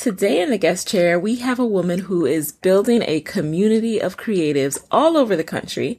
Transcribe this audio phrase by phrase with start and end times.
[0.00, 4.16] Today in the guest chair, we have a woman who is building a community of
[4.16, 5.98] creatives all over the country.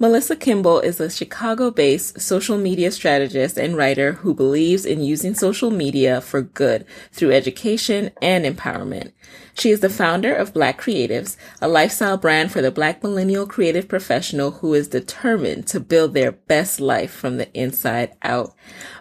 [0.00, 5.32] Melissa Kimble is a Chicago based social media strategist and writer who believes in using
[5.32, 9.12] social media for good through education and empowerment.
[9.54, 13.86] She is the founder of Black Creatives, a lifestyle brand for the Black millennial creative
[13.86, 18.56] professional who is determined to build their best life from the inside out.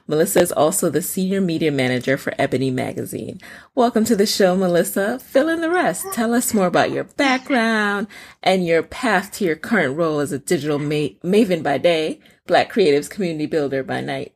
[0.07, 3.41] Melissa is also the senior media manager for Ebony Magazine.
[3.73, 5.17] Welcome to the show, Melissa.
[5.17, 6.05] Fill in the rest.
[6.13, 8.05] Tell us more about your background
[8.43, 12.71] and your path to your current role as a digital ma- maven by day, Black
[12.71, 14.35] Creatives community builder by night.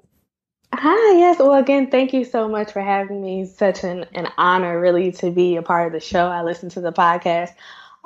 [0.73, 1.37] Hi, yes.
[1.37, 3.45] Well, again, thank you so much for having me.
[3.45, 6.25] Such an, an honor, really, to be a part of the show.
[6.25, 7.51] I listen to the podcast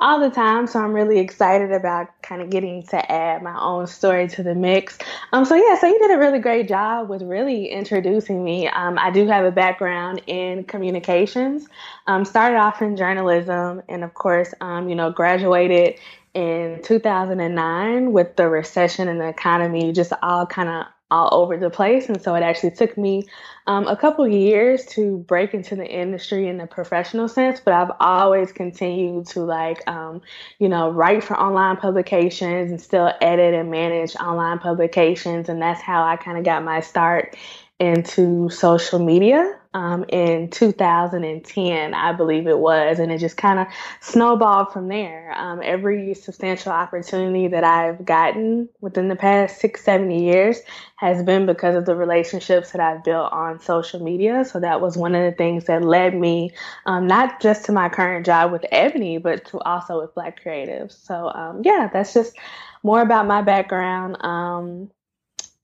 [0.00, 3.86] all the time, so I'm really excited about kind of getting to add my own
[3.86, 4.98] story to the mix.
[5.32, 8.68] Um, so yeah, so you did a really great job with really introducing me.
[8.68, 11.66] Um, I do have a background in communications.
[12.06, 15.98] Um, started off in journalism, and of course, um, you know, graduated
[16.34, 21.70] in 2009 with the recession and the economy just all kind of all over the
[21.70, 22.08] place.
[22.08, 23.24] And so it actually took me
[23.66, 27.92] um, a couple years to break into the industry in the professional sense, but I've
[27.98, 30.20] always continued to like, um,
[30.58, 35.48] you know, write for online publications and still edit and manage online publications.
[35.48, 37.36] And that's how I kind of got my start
[37.80, 43.66] into social media um, in 2010, I believe it was, and it just kind of
[44.00, 45.34] snowballed from there.
[45.36, 50.60] Um, every substantial opportunity that I've gotten within the past six, seven years
[50.94, 54.44] has been because of the relationships that I've built on social media.
[54.44, 56.52] So that was one of the things that led me
[56.86, 61.04] um, not just to my current job with Ebony, but to also with Black Creatives.
[61.04, 62.36] So um, yeah, that's just
[62.84, 64.18] more about my background.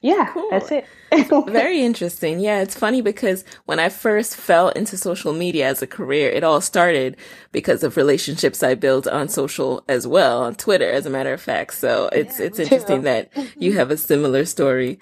[0.03, 0.49] Yeah, cool.
[0.51, 0.87] that's it.
[1.47, 2.41] Very interesting.
[2.41, 6.43] Yeah, it's funny because when I first fell into social media as a career, it
[6.43, 7.17] all started
[7.53, 11.43] because of relationships I built on social as well, on Twitter, as a matter of
[11.43, 11.75] fact.
[11.75, 13.05] So it's yeah, it's interesting too.
[13.05, 14.99] that you have a similar story.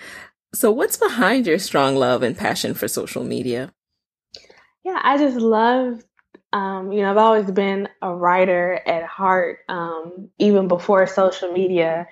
[0.52, 3.72] So what's behind your strong love and passion for social media?
[4.84, 6.02] Yeah, I just love
[6.52, 12.08] um, you know, I've always been a writer at heart, um, even before social media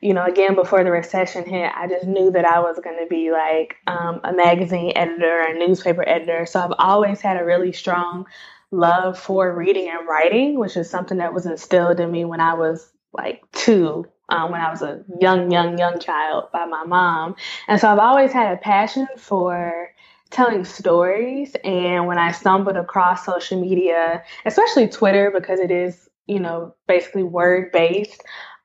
[0.00, 3.06] you know, again, before the recession hit, I just knew that I was going to
[3.08, 6.46] be like um, a magazine editor, a newspaper editor.
[6.46, 8.26] So I've always had a really strong
[8.70, 12.54] love for reading and writing, which is something that was instilled in me when I
[12.54, 17.34] was like two, um, when I was a young, young, young child by my mom.
[17.66, 19.90] And so I've always had a passion for
[20.30, 21.56] telling stories.
[21.64, 27.22] And when I stumbled across social media, especially Twitter, because it is, you know, basically
[27.22, 28.22] word based,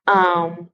[0.08, 0.70] um,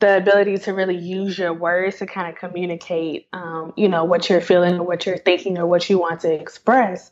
[0.00, 4.28] the ability to really use your words to kind of communicate, um, you know, what
[4.28, 7.10] you're feeling or what you're thinking or what you want to express.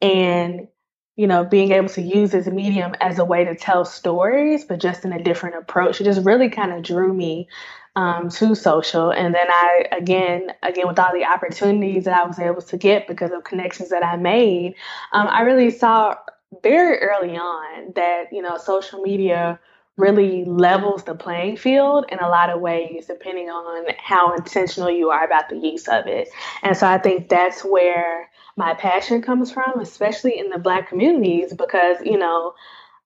[0.00, 0.68] And,
[1.16, 4.80] you know, being able to use this medium as a way to tell stories, but
[4.80, 6.00] just in a different approach.
[6.00, 7.48] It just really kind of drew me
[7.96, 9.10] um, to social.
[9.10, 13.06] And then I, again, again, with all the opportunities that I was able to get
[13.06, 14.74] because of connections that I made,
[15.12, 16.14] um, I really saw
[16.62, 19.60] very early on that, you know, social media
[19.96, 25.10] really levels the playing field in a lot of ways, depending on how intentional you
[25.10, 26.28] are about the use of it.
[26.62, 31.52] And so I think that's where my passion comes from, especially in the Black communities,
[31.52, 32.54] because, you know,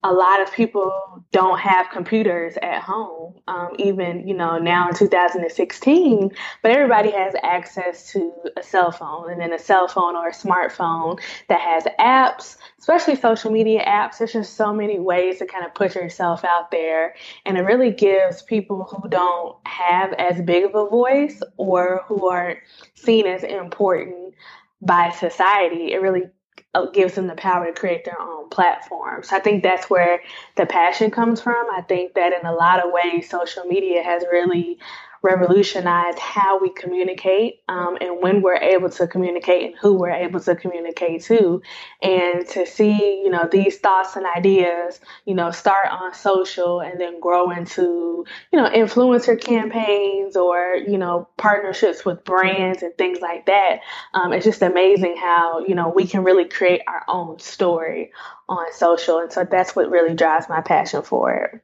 [0.06, 4.94] a lot of people don't have computers at home, um, even you know now in
[4.94, 6.30] 2016.
[6.62, 10.32] But everybody has access to a cell phone, and then a cell phone or a
[10.32, 14.18] smartphone that has apps, especially social media apps.
[14.18, 17.90] There's just so many ways to kind of put yourself out there, and it really
[17.90, 22.60] gives people who don't have as big of a voice or who aren't
[22.94, 24.34] seen as important
[24.80, 25.92] by society.
[25.92, 26.30] It really
[26.76, 29.32] Uh, gives them the power to create their own platforms.
[29.32, 30.20] I think that's where
[30.56, 31.66] the passion comes from.
[31.74, 34.78] I think that in a lot of ways, social media has really
[35.26, 40.38] revolutionized how we communicate um, and when we're able to communicate and who we're able
[40.38, 41.60] to communicate to.
[42.00, 47.00] And to see, you know, these thoughts and ideas, you know, start on social and
[47.00, 53.18] then grow into, you know, influencer campaigns or, you know, partnerships with brands and things
[53.20, 53.80] like that.
[54.14, 58.12] Um, it's just amazing how, you know, we can really create our own story
[58.48, 59.18] on social.
[59.18, 61.60] And so that's what really drives my passion for it.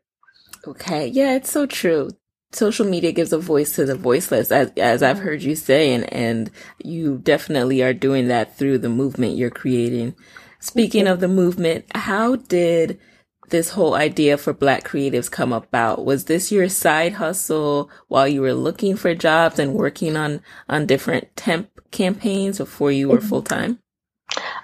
[0.67, 1.07] Okay.
[1.07, 2.11] Yeah, it's so true
[2.53, 6.13] social media gives a voice to the voiceless, as, as I've heard you say, and,
[6.13, 6.51] and
[6.83, 10.15] you definitely are doing that through the movement you're creating.
[10.61, 13.01] Speaking of the movement, how did
[13.49, 16.05] this whole idea for Black creatives come about?
[16.05, 20.87] Was this your side hustle while you were looking for jobs and working on, on
[20.87, 23.29] different temp campaigns before you were mm-hmm.
[23.29, 23.79] full time?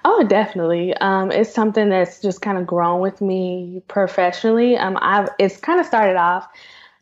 [0.05, 0.94] Oh, definitely.
[0.94, 4.76] Um, it's something that's just kind of grown with me professionally.
[4.76, 6.49] Um, I've it's kind of started off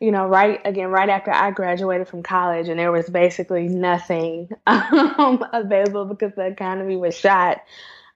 [0.01, 4.51] you know, right again, right after I graduated from college, and there was basically nothing
[4.67, 7.63] um, available because the economy was shot.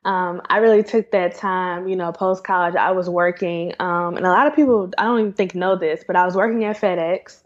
[0.04, 2.74] Um, I really took that time, you know, post college.
[2.74, 6.04] I was working, um, and a lot of people, I don't even think know this,
[6.06, 7.42] but I was working at FedEx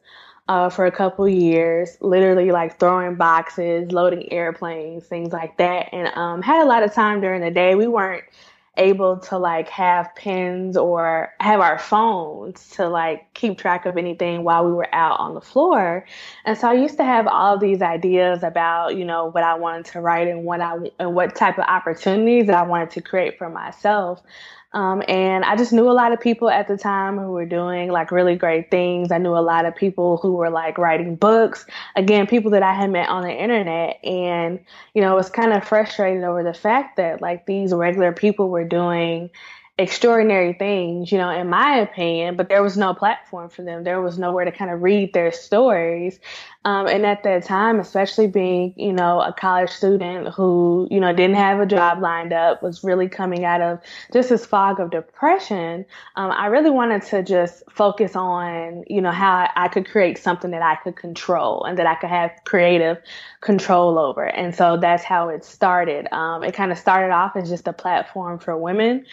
[0.48, 6.08] uh, for a couple years, literally like throwing boxes, loading airplanes, things like that, and
[6.16, 7.74] um, had a lot of time during the day.
[7.74, 8.24] We weren't
[8.76, 14.44] able to like have pens or have our phones to like keep track of anything
[14.44, 16.04] while we were out on the floor.
[16.44, 19.86] And so I used to have all these ideas about, you know, what I wanted
[19.86, 23.38] to write and what I and what type of opportunities that I wanted to create
[23.38, 24.22] for myself.
[24.74, 27.90] Um, and I just knew a lot of people at the time who were doing
[27.92, 29.12] like really great things.
[29.12, 31.64] I knew a lot of people who were like writing books.
[31.94, 34.04] Again, people that I had met on the internet.
[34.04, 34.58] And,
[34.92, 38.50] you know, I was kind of frustrated over the fact that like these regular people
[38.50, 39.30] were doing
[39.76, 43.82] extraordinary things, you know, in my opinion, but there was no platform for them.
[43.82, 46.20] There was nowhere to kind of read their stories.
[46.64, 51.12] Um, and at that time, especially being, you know, a college student who, you know,
[51.12, 53.80] didn't have a job lined up, was really coming out of
[54.12, 55.84] just this fog of depression,
[56.14, 60.52] um, I really wanted to just focus on, you know, how I could create something
[60.52, 62.98] that I could control and that I could have creative
[63.40, 64.24] control over.
[64.24, 66.06] And so that's how it started.
[66.12, 69.04] Um, it kind of started off as just a platform for women.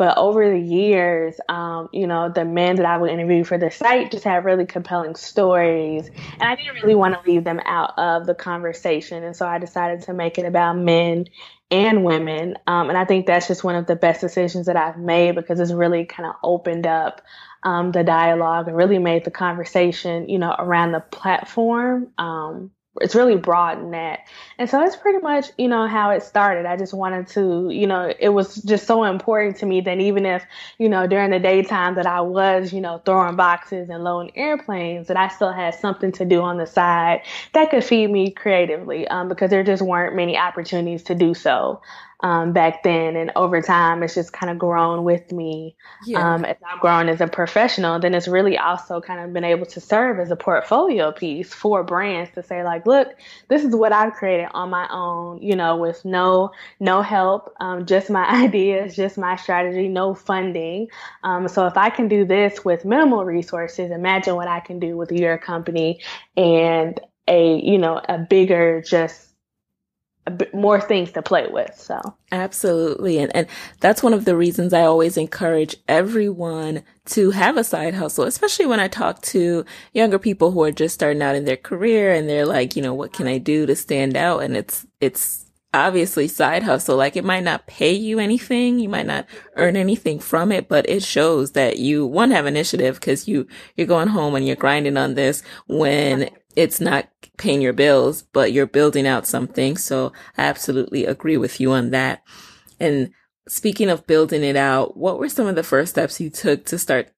[0.00, 3.70] But over the years, um, you know, the men that I would interview for the
[3.70, 6.08] site just had really compelling stories.
[6.08, 9.22] And I didn't really want to leave them out of the conversation.
[9.22, 11.26] And so I decided to make it about men
[11.70, 12.56] and women.
[12.66, 15.60] Um, and I think that's just one of the best decisions that I've made because
[15.60, 17.20] it's really kind of opened up
[17.62, 22.70] um, the dialogue and really made the conversation, you know, around the platform um,
[23.00, 24.26] it's really broadened that.
[24.58, 26.66] And so that's pretty much, you know, how it started.
[26.66, 30.26] I just wanted to, you know, it was just so important to me that even
[30.26, 30.44] if,
[30.78, 35.06] you know, during the daytime that I was, you know, throwing boxes and loading airplanes,
[35.06, 37.22] that I still had something to do on the side
[37.52, 41.80] that could feed me creatively um, because there just weren't many opportunities to do so
[42.22, 43.16] um, back then.
[43.16, 45.76] And over time, it's just kind of grown with me.
[46.04, 46.34] Yeah.
[46.34, 49.66] Um, as I've grown as a professional, then it's really also kind of been able
[49.66, 53.08] to serve as a portfolio piece for brands to say like, look,
[53.48, 57.86] this is what I've created on my own, you know, with no, no help, um,
[57.86, 60.88] just my ideas, just my strategy, no funding.
[61.22, 64.96] Um, so if I can do this with minimal resources, imagine what I can do
[64.96, 66.00] with your company
[66.36, 69.29] and a, you know, a bigger just
[70.52, 71.74] more things to play with.
[71.76, 71.98] So
[72.30, 73.18] absolutely.
[73.18, 73.46] And, and
[73.80, 78.66] that's one of the reasons I always encourage everyone to have a side hustle, especially
[78.66, 82.28] when I talk to younger people who are just starting out in their career and
[82.28, 84.40] they're like, you know, what can I do to stand out?
[84.40, 86.96] And it's, it's obviously side hustle.
[86.96, 88.78] Like it might not pay you anything.
[88.78, 89.26] You might not
[89.56, 93.86] earn anything from it, but it shows that you one have initiative because you, you're
[93.86, 98.66] going home and you're grinding on this when it's not paying your bills, but you're
[98.66, 99.76] building out something.
[99.76, 102.22] So I absolutely agree with you on that.
[102.78, 103.12] And
[103.48, 106.78] speaking of building it out, what were some of the first steps you took to
[106.78, 107.10] start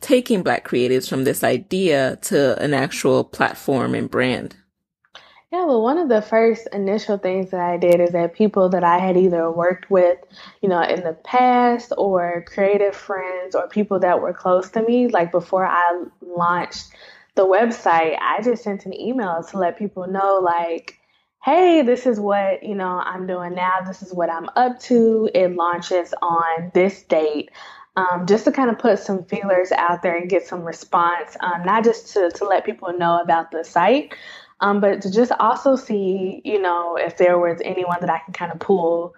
[0.00, 4.56] taking Black creatives from this idea to an actual platform and brand?
[5.52, 8.84] Yeah, well, one of the first initial things that I did is that people that
[8.84, 10.16] I had either worked with,
[10.62, 15.08] you know, in the past or creative friends or people that were close to me,
[15.08, 16.90] like before I launched
[17.40, 21.00] the website, I just sent an email to let people know, like,
[21.42, 23.80] hey, this is what, you know, I'm doing now.
[23.86, 25.30] This is what I'm up to.
[25.34, 27.50] It launches on this date.
[27.96, 31.64] Um, just to kind of put some feelers out there and get some response, um,
[31.64, 34.14] not just to, to let people know about the site,
[34.60, 38.34] um, but to just also see, you know, if there was anyone that I can
[38.34, 39.14] kind of pull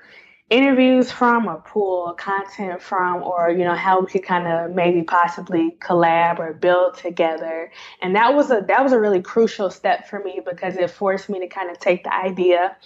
[0.53, 5.03] interviews from or pull content from or you know how we could kind of maybe
[5.03, 7.73] possibly collab or build together.
[8.03, 11.31] And that was a that was a really crucial step for me because it forced
[11.31, 12.77] me to kind of take the idea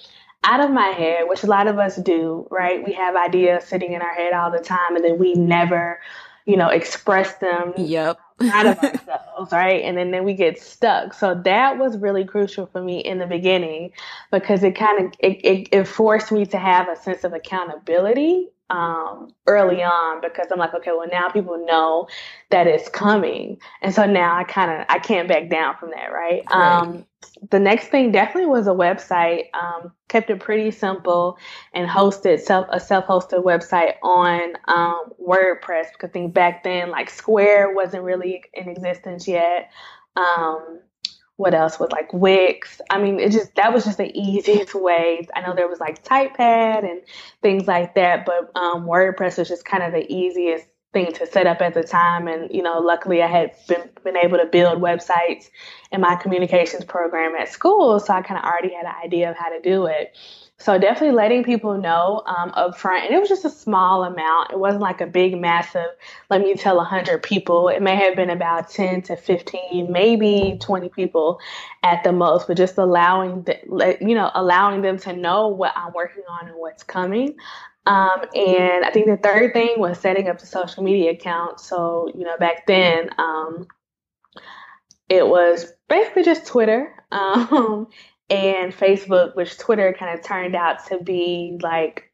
[0.44, 2.86] out of my head which a lot of us do right?
[2.86, 5.98] We have ideas sitting in our head all the time and then we never
[6.44, 9.82] you know express them yep out of ourselves, right?
[9.82, 11.14] And then, then we get stuck.
[11.14, 13.92] So that was really crucial for me in the beginning
[14.30, 18.48] because it kind of it, it, it forced me to have a sense of accountability
[18.70, 22.08] um, early on because I'm like, okay, well now people know
[22.50, 26.12] that it's coming, and so now I kind of I can't back down from that,
[26.12, 26.42] right?
[26.50, 26.80] right.
[26.80, 27.06] Um,
[27.50, 29.44] the next thing definitely was a website.
[29.54, 31.36] Um, kept it pretty simple
[31.74, 37.10] and hosted self a self-hosted website on um, WordPress because I think back then like
[37.10, 39.70] Square wasn't really in existence yet.
[40.16, 40.80] Um,
[41.36, 42.80] what else was like Wix?
[42.90, 45.26] I mean, it just that was just the easiest way.
[45.34, 47.02] I know there was like Typepad and
[47.42, 51.46] things like that, but um, WordPress was just kind of the easiest thing to set
[51.46, 52.26] up at the time.
[52.26, 55.50] And you know, luckily I had been been able to build websites
[55.92, 59.36] in my communications program at school, so I kind of already had an idea of
[59.36, 60.16] how to do it.
[60.58, 64.52] So definitely letting people know um, up front, and it was just a small amount.
[64.52, 65.90] It wasn't like a big, massive.
[66.30, 67.68] Let me tell hundred people.
[67.68, 71.40] It may have been about ten to fifteen, maybe twenty people
[71.82, 72.46] at the most.
[72.46, 76.56] But just allowing the, you know, allowing them to know what I'm working on and
[76.56, 77.36] what's coming.
[77.84, 81.60] Um, and I think the third thing was setting up the social media account.
[81.60, 83.66] So you know, back then, um,
[85.10, 86.92] it was basically just Twitter.
[87.12, 87.86] Um,
[88.28, 92.10] and Facebook, which Twitter kind of turned out to be like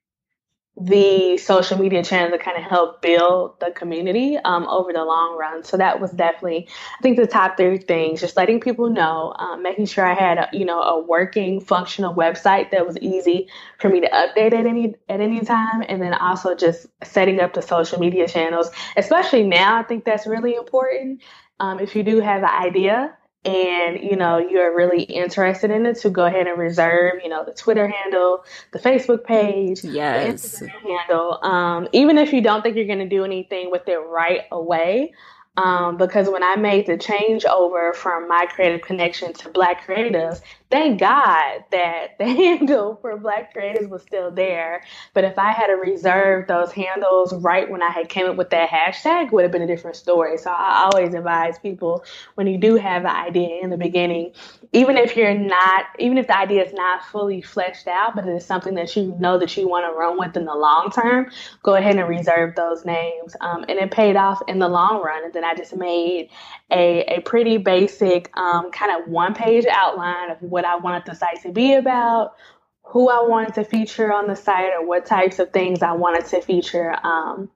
[0.81, 5.37] the social media channel to kind of help build the community um, over the long
[5.39, 5.63] run.
[5.63, 6.67] So that was definitely,
[6.99, 10.39] I think, the top three things: just letting people know, um, making sure I had,
[10.39, 14.67] a, you know, a working, functional website that was easy for me to update at
[14.67, 18.71] any at any time, and then also just setting up the social media channels.
[18.97, 21.23] Especially now, I think that's really important.
[21.61, 25.97] Um, if you do have an idea and you know you're really interested in it
[25.97, 30.59] to go ahead and reserve you know the twitter handle the facebook page yes.
[30.59, 33.89] The Instagram handle um, even if you don't think you're going to do anything with
[33.89, 35.13] it right away
[35.57, 40.41] um, because when I made the change over from my creative connection to Black Creatives,
[40.73, 44.83] thank God that the handle for Black Creatives was still there.
[45.15, 48.51] But if I had to reserve those handles right when I had came up with
[48.51, 50.39] that hashtag, would have been a different story.
[50.39, 54.33] So I always advise people when you do have an idea in the beginning,
[54.73, 58.35] even if you're not, even if the idea is not fully fleshed out, but it
[58.35, 61.31] is something that you know that you want to run with in the long term,
[61.63, 63.37] go ahead and reserve those names.
[63.43, 65.25] Um, and it paid off in the long run.
[65.25, 66.31] And then I just made
[66.73, 71.15] a, a pretty basic um, kind of one page outline of what I wanted the
[71.15, 72.35] site to be about,
[72.83, 76.27] who I wanted to feature on the site, or what types of things I wanted
[76.27, 77.51] to feature um,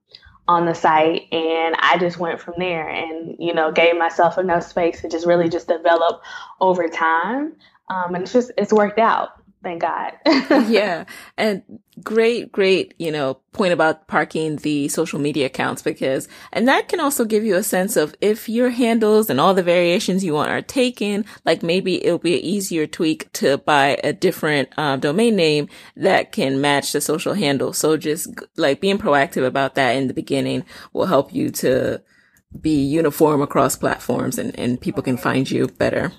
[0.46, 1.32] on the site.
[1.32, 5.26] And I just went from there and, you know, gave myself enough space to just
[5.26, 6.22] really just develop
[6.60, 7.54] over time.
[7.88, 9.35] Um, and it's just, it's worked out
[9.66, 10.12] thank God.
[10.70, 11.04] yeah.
[11.36, 11.62] And
[12.02, 17.00] great, great, you know, point about parking the social media accounts because, and that can
[17.00, 20.50] also give you a sense of if your handles and all the variations you want
[20.50, 25.34] are taken, like maybe it'll be an easier tweak to buy a different um, domain
[25.34, 27.72] name that can match the social handle.
[27.72, 32.00] So just like being proactive about that in the beginning will help you to
[32.60, 36.12] be uniform across platforms and, and people can find you better.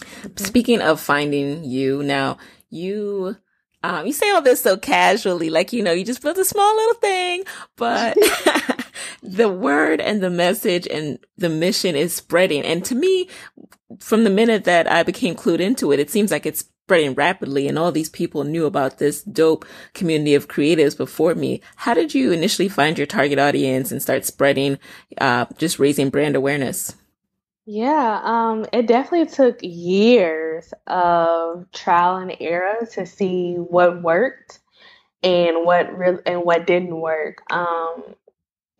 [0.00, 0.44] Mm-hmm.
[0.44, 2.38] Speaking of finding you now,
[2.70, 3.36] you
[3.82, 6.76] um, you say all this so casually, like, you know, you just built a small
[6.76, 7.44] little thing,
[7.76, 8.16] but
[9.22, 12.62] the word and the message and the mission is spreading.
[12.62, 13.28] And to me,
[13.98, 17.68] from the minute that I became clued into it, it seems like it's spreading rapidly
[17.68, 19.64] and all these people knew about this dope
[19.94, 21.62] community of creatives before me.
[21.76, 24.78] How did you initially find your target audience and start spreading,
[25.18, 26.96] uh, just raising brand awareness?
[27.72, 34.58] Yeah, um, it definitely took years of trial and error to see what worked
[35.22, 37.42] and what re- and what didn't work.
[37.52, 38.02] Um,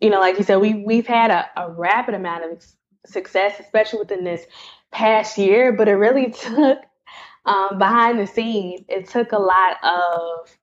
[0.01, 2.65] you know, like you said, we we've had a, a rapid amount of
[3.05, 4.45] success, especially within this
[4.91, 5.73] past year.
[5.73, 6.79] But it really took
[7.45, 8.81] um, behind the scenes.
[8.89, 10.55] It took a lot of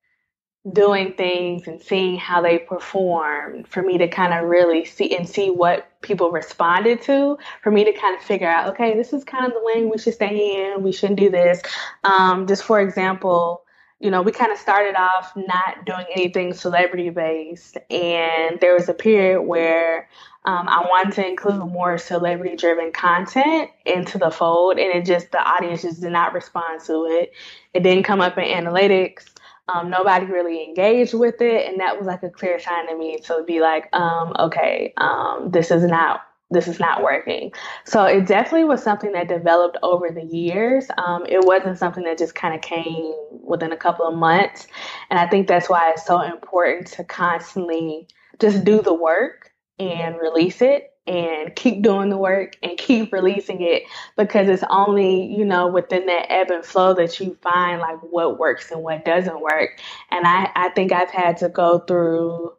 [0.73, 5.29] doing things and seeing how they performed for me to kind of really see and
[5.29, 9.25] see what people responded to for me to kind of figure out okay this is
[9.25, 11.63] kind of the lane we should stay in we shouldn't do this.
[12.05, 13.63] Um, just for example
[14.01, 18.89] you know we kind of started off not doing anything celebrity based and there was
[18.89, 20.09] a period where
[20.45, 25.33] um, i wanted to include more celebrity driven content into the fold and it just
[25.33, 27.33] the audience just did not respond to it.
[27.75, 29.25] It didn't come up in analytics
[29.69, 33.19] Um, nobody really engaged with it, and that was like a clear sign to me
[33.25, 36.21] to be like, um, okay, um, this is not
[36.51, 37.53] this is not working.
[37.85, 40.87] So it definitely was something that developed over the years.
[40.97, 44.67] Um, it wasn't something that just kind of came within a couple of months,
[45.11, 48.09] and I think that's why it's so important to constantly
[48.39, 53.63] just do the work and release it and keep doing the work and keep releasing
[53.63, 53.83] it
[54.17, 58.39] because it's only you know within that ebb and flow that you find like what
[58.39, 59.81] works and what doesn't work.
[60.11, 62.53] And i i think i've had to go through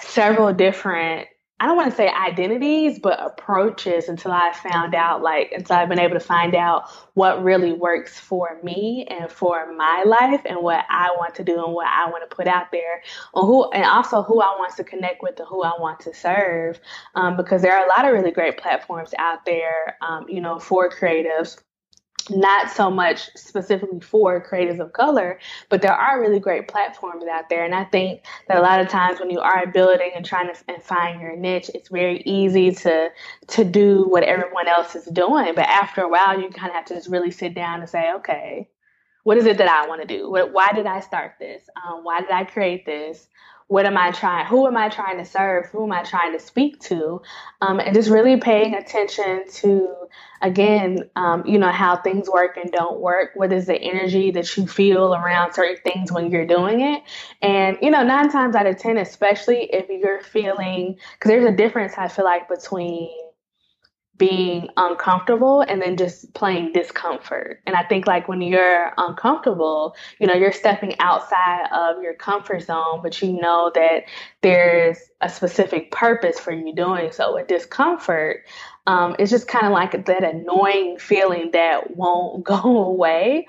[0.00, 5.52] several different I don't want to say identities, but approaches until I found out, like,
[5.52, 10.04] until I've been able to find out what really works for me and for my
[10.04, 13.02] life and what I want to do and what I want to put out there,
[13.34, 16.14] and who, and also who I want to connect with and who I want to
[16.14, 16.78] serve.
[17.14, 20.58] Um, because there are a lot of really great platforms out there, um, you know,
[20.58, 21.56] for creatives
[22.30, 27.48] not so much specifically for creators of color, but there are really great platforms out
[27.48, 27.64] there.
[27.64, 30.60] And I think that a lot of times when you are building and trying to
[30.68, 33.10] and find your niche, it's very easy to
[33.48, 35.54] to do what everyone else is doing.
[35.54, 38.12] But after a while, you kind of have to just really sit down and say,
[38.16, 38.68] okay,
[39.24, 40.30] what is it that I want to do?
[40.30, 41.62] Why did I start this?
[41.76, 43.28] Um, why did I create this?
[43.68, 46.38] what am I trying, who am I trying to serve, who am I trying to
[46.38, 47.20] speak to,
[47.60, 49.88] um, and just really paying attention to,
[50.42, 53.30] again, um, you know, how things work and don't work.
[53.34, 57.02] What is the energy that you feel around certain things when you're doing it?
[57.42, 61.56] And, you know, nine times out of 10, especially if you're feeling, because there's a
[61.56, 63.10] difference, I feel like, between
[64.18, 67.60] being uncomfortable and then just plain discomfort.
[67.66, 72.62] And I think like when you're uncomfortable, you know, you're stepping outside of your comfort
[72.62, 74.04] zone, but you know that
[74.42, 77.34] there's a specific purpose for you doing so.
[77.34, 78.44] With discomfort,
[78.86, 83.46] um, it's just kind of like that annoying feeling that won't go away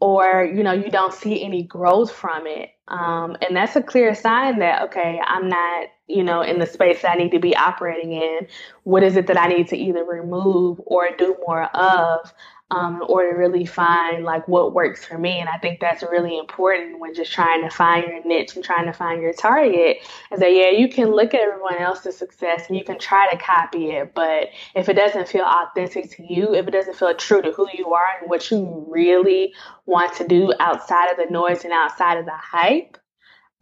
[0.00, 2.70] or you know you don't see any growth from it.
[2.88, 7.02] Um, and that's a clear sign that okay i'm not you know in the space
[7.02, 8.46] that i need to be operating in.
[8.84, 12.32] What is it that i need to either remove or do more of
[12.70, 15.38] um, in order to really find like what works for me.
[15.38, 18.86] And I think that's really important when just trying to find your niche and trying
[18.86, 19.98] to find your target.
[20.32, 23.38] Is that yeah, you can look at everyone else's success and you can try to
[23.38, 27.42] copy it, but if it doesn't feel authentic to you, if it doesn't feel true
[27.42, 29.54] to who you are and what you really
[29.84, 32.98] want to do outside of the noise and outside of the hype,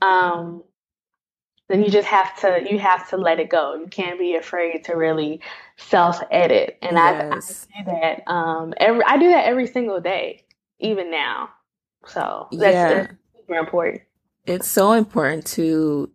[0.01, 0.63] um,
[1.69, 3.75] then you just have to you have to let it go.
[3.75, 5.41] You can't be afraid to really
[5.77, 6.79] self edit.
[6.83, 7.67] And yes.
[7.75, 10.45] I, I, do that um every I do that every single day,
[10.79, 11.51] even now.
[12.07, 12.95] So that's, yeah.
[12.95, 14.03] that's super important.
[14.47, 16.11] It's so important to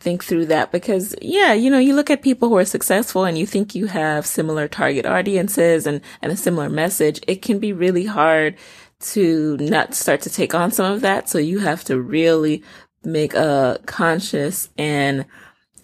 [0.00, 3.38] think through that because yeah, you know, you look at people who are successful and
[3.38, 7.20] you think you have similar target audiences and, and a similar message.
[7.26, 8.56] It can be really hard
[9.00, 11.28] to not start to take on some of that.
[11.28, 12.62] So you have to really
[13.02, 15.26] make a conscious and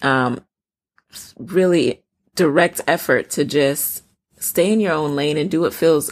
[0.02, 0.40] um,
[1.38, 2.02] really
[2.40, 4.02] direct effort to just
[4.38, 6.10] stay in your own lane and do what feels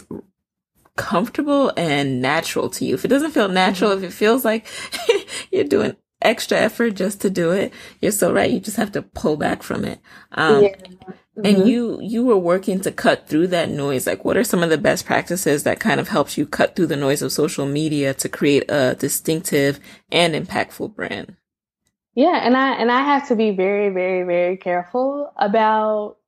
[0.95, 2.93] comfortable and natural to you.
[2.93, 4.67] If it doesn't feel natural, if it feels like
[5.51, 8.51] you're doing extra effort just to do it, you're so right.
[8.51, 9.99] You just have to pull back from it.
[10.33, 10.75] Um, yeah.
[10.75, 11.45] Mm-hmm.
[11.45, 14.05] And you, you were working to cut through that noise.
[14.05, 16.87] Like, what are some of the best practices that kind of helps you cut through
[16.87, 19.79] the noise of social media to create a distinctive
[20.11, 21.37] and impactful brand?
[22.13, 22.39] Yeah.
[22.43, 26.18] And I, and I have to be very, very, very careful about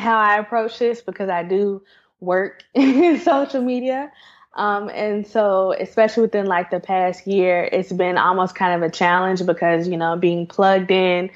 [0.00, 1.82] how I approach this because I do
[2.20, 4.10] work in social media.
[4.54, 8.92] Um, and so, especially within like the past year, it's been almost kind of a
[8.92, 11.30] challenge because, you know, being plugged in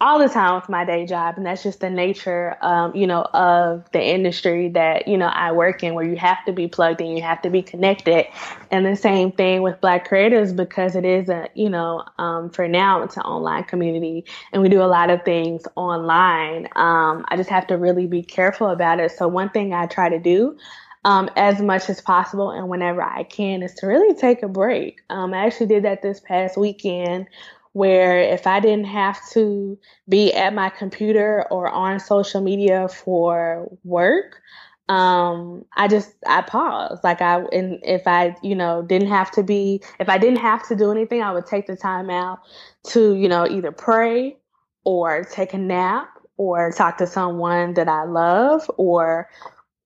[0.00, 3.22] all the time with my day job and that's just the nature um, you know
[3.32, 7.00] of the industry that you know i work in where you have to be plugged
[7.00, 8.26] in you have to be connected.
[8.70, 12.68] And the same thing with black creators because it is a you know um, for
[12.68, 16.68] now it's an online community and we do a lot of things online.
[16.76, 19.12] Um, i just have to really be careful about it.
[19.12, 20.56] So one thing i try to do
[21.04, 25.02] um, as much as possible and whenever I can is to really take a break.
[25.10, 27.26] Um, I actually did that this past weekend
[27.74, 29.76] where if I didn't have to
[30.08, 34.40] be at my computer or on social media for work,
[34.88, 37.02] um, I just I paused.
[37.02, 40.66] Like I and if I, you know, didn't have to be if I didn't have
[40.68, 42.40] to do anything, I would take the time out
[42.88, 44.36] to, you know, either pray
[44.84, 49.28] or take a nap or talk to someone that I love or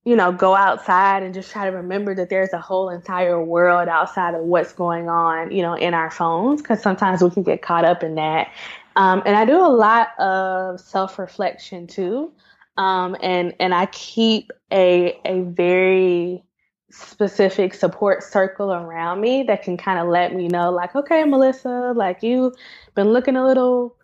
[0.08, 3.88] you know, go outside and just try to remember that there's a whole entire world
[3.88, 7.60] outside of what's going on, you know, in our phones, because sometimes we can get
[7.60, 8.50] caught up in that.
[8.96, 12.32] Um, and I do a lot of self reflection too.
[12.78, 16.42] Um, and, and I keep a, a very
[16.90, 21.92] specific support circle around me that can kind of let me know like okay melissa
[21.94, 22.54] like you've
[22.94, 23.94] been looking a little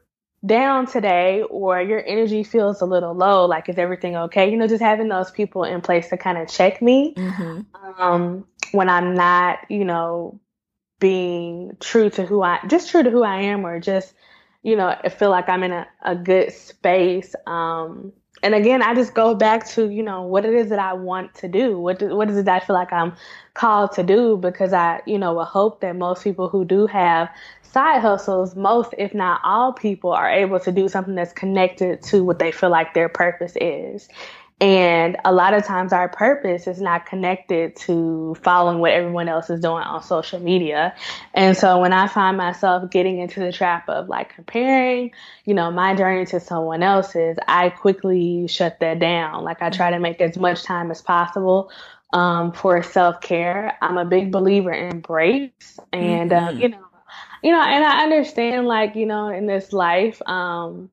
[0.45, 4.51] down today or your energy feels a little low like is everything okay?
[4.51, 8.03] You know just having those people in place to kind of check me mm-hmm.
[8.03, 10.41] um, when i'm not you know
[11.01, 14.15] being true to who i just true to who i am or just
[14.63, 18.95] you know I feel like i'm in a, a good space um, and again i
[18.95, 21.79] just go back to you know what it is that i want to do.
[21.79, 23.15] What do, what is it that i feel like i'm
[23.55, 24.37] called to do?
[24.37, 27.29] Because i you know will hope that most people who do have
[27.75, 32.25] side hustles, most, if not all people, are able to do something that's connected to
[32.25, 34.09] what they feel like their purpose is.
[34.61, 39.51] And a lot of times our purpose is not connected to following what everyone else
[39.51, 40.95] is doing on social media.
[41.35, 45.11] And so when I find myself getting into the trap of like comparing,
[45.45, 49.43] you know, my journey to someone else's, I quickly shut that down.
[49.43, 51.73] Like I try to make as much time as possible
[52.13, 53.77] um, for self care.
[53.83, 56.61] I'm a big believer in breaks and, uh, mm-hmm.
[56.61, 56.84] you know,
[57.45, 60.91] you know, and I understand, like, you know, in this life, um,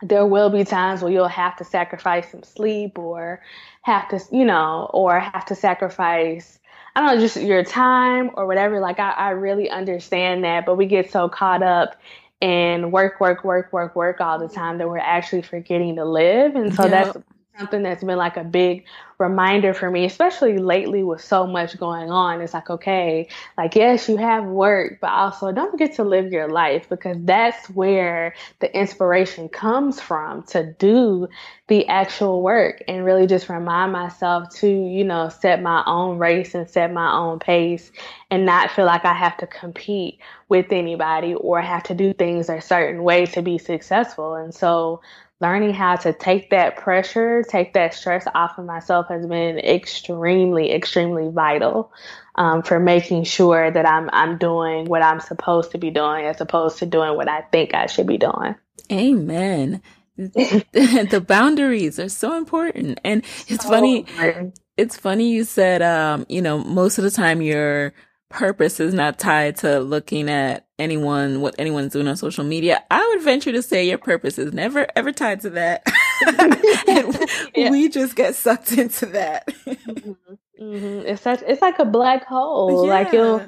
[0.00, 3.42] there will be times where you'll have to sacrifice some sleep or
[3.82, 6.58] have to, you know, or have to sacrifice,
[6.96, 8.80] I don't know, just your time or whatever.
[8.80, 12.00] Like, I, I really understand that, but we get so caught up
[12.40, 16.56] in work, work, work, work, work all the time that we're actually forgetting to live.
[16.56, 17.12] And so yep.
[17.12, 17.24] that's
[17.56, 18.84] something that's been like a big
[19.18, 22.40] reminder for me, especially lately with so much going on.
[22.40, 26.48] It's like, okay, like, yes, you have work, but also don't forget to live your
[26.48, 31.28] life because that's where the inspiration comes from to do
[31.68, 36.54] the actual work and really just remind myself to, you know, set my own race
[36.54, 37.92] and set my own pace
[38.30, 42.48] and not feel like I have to compete with anybody or have to do things
[42.48, 44.34] a certain way to be successful.
[44.34, 45.00] And so,
[45.44, 50.72] learning how to take that pressure, take that stress off of myself has been extremely,
[50.72, 51.92] extremely vital
[52.34, 56.40] um, for making sure that I'm I'm doing what I'm supposed to be doing as
[56.40, 58.54] opposed to doing what I think I should be doing.
[58.90, 59.82] Amen.
[60.16, 63.98] the boundaries are so important, and it's so funny.
[63.98, 64.58] Important.
[64.78, 67.92] It's funny you said, um, you know, most of the time your
[68.28, 72.82] purpose is not tied to looking at anyone, what anyone's doing on social media.
[72.90, 75.82] I would venture to say your purpose is never ever tied to that.
[77.54, 77.70] yeah.
[77.70, 79.46] We just get sucked into that.
[79.48, 80.12] mm-hmm.
[80.60, 81.06] Mm-hmm.
[81.06, 82.86] It's such, it's like a black hole.
[82.86, 82.92] Yeah.
[82.92, 83.46] Like you'll,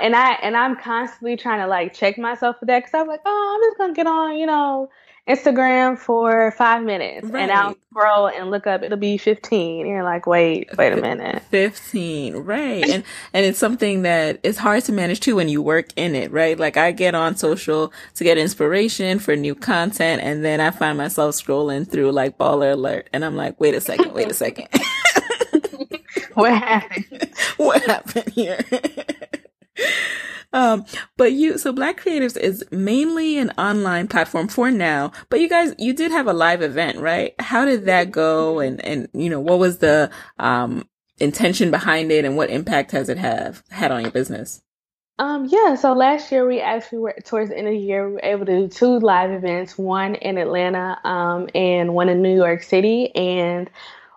[0.00, 2.84] and I, and I'm constantly trying to like check myself for that.
[2.84, 4.88] Cause I'm like, oh, I'm just going to get on, you know,
[5.28, 7.42] Instagram for five minutes right.
[7.42, 9.80] and I'll scroll and look up, it'll be 15.
[9.80, 11.42] And you're like, wait, wait a minute.
[11.50, 12.36] 15.
[12.36, 12.86] Right.
[12.88, 16.30] and, and it's something that is hard to manage too when you work in it,
[16.30, 16.58] right?
[16.58, 20.98] Like I get on social to get inspiration for new content and then I find
[20.98, 24.68] myself scrolling through like baller alert and I'm like, wait a second, wait a second.
[26.34, 27.32] what happened?
[27.56, 28.58] what happened here?
[30.52, 35.48] Um, but you, so Black Creatives is mainly an online platform for now, but you
[35.48, 37.34] guys, you did have a live event, right?
[37.40, 38.60] How did that go?
[38.60, 43.08] And, and, you know, what was the, um, intention behind it and what impact has
[43.08, 44.62] it have had on your business?
[45.18, 48.14] Um, yeah, so last year we actually were towards the end of the year, we
[48.14, 52.34] were able to do two live events, one in Atlanta, um, and one in New
[52.34, 53.14] York City.
[53.14, 53.70] And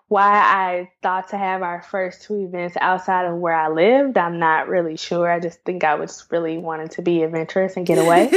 [0.09, 4.39] why I thought to have our first two events outside of where I lived, I'm
[4.39, 5.29] not really sure.
[5.29, 8.31] I just think I was really wanting to be adventurous and get away.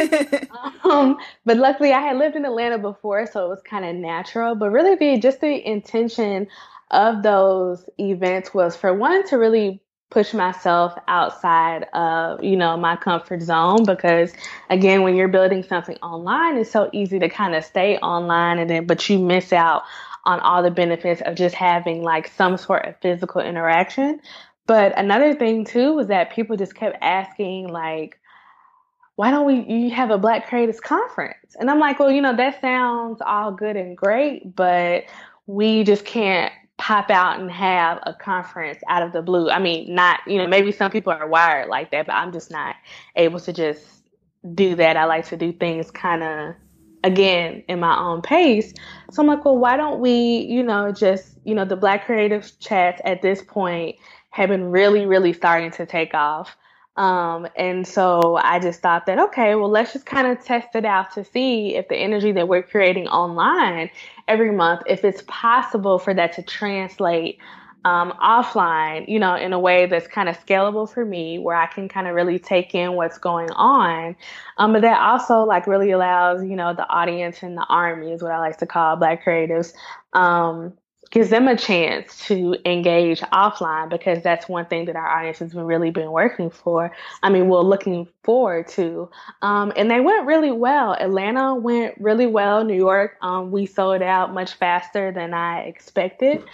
[0.84, 4.56] um, but luckily, I had lived in Atlanta before, so it was kind of natural.
[4.56, 6.48] But really, the just the intention
[6.90, 9.80] of those events was for one to really
[10.10, 14.32] push myself outside of you know my comfort zone because
[14.68, 18.68] again when you're building something online it's so easy to kind of stay online and
[18.68, 19.84] then but you miss out
[20.24, 24.20] on all the benefits of just having like some sort of physical interaction.
[24.66, 28.18] But another thing too was that people just kept asking like,
[29.16, 31.56] why don't we you have a Black Creatives Conference?
[31.58, 35.04] And I'm like, well, you know, that sounds all good and great, but
[35.46, 39.50] we just can't pop out and have a conference out of the blue.
[39.50, 42.50] I mean, not, you know, maybe some people are wired like that, but I'm just
[42.50, 42.74] not
[43.16, 43.84] able to just
[44.54, 44.96] do that.
[44.96, 46.54] I like to do things kind of
[47.04, 48.72] again in my own pace.
[49.12, 52.50] So I'm like, well, why don't we, you know, just, you know, the Black Creative
[52.60, 53.96] Chats at this point
[54.30, 56.56] have been really, really starting to take off.
[56.96, 60.84] Um, and so I just thought that, okay, well, let's just kind of test it
[60.84, 63.90] out to see if the energy that we're creating online
[64.28, 67.38] every month, if it's possible for that to translate
[67.84, 71.66] um, offline, you know, in a way that's kind of scalable for me, where I
[71.66, 74.16] can kind of really take in what's going on.
[74.58, 78.22] Um, but that also like really allows, you know, the audience and the army is
[78.22, 79.72] what I like to call Black creatives,
[80.12, 80.74] um,
[81.10, 85.52] gives them a chance to engage offline because that's one thing that our audience has
[85.52, 86.92] been really been working for.
[87.22, 89.10] I mean, we're looking forward to.
[89.42, 90.92] Um, and they went really well.
[91.00, 92.62] Atlanta went really well.
[92.62, 96.44] New York, um, we sold out much faster than I expected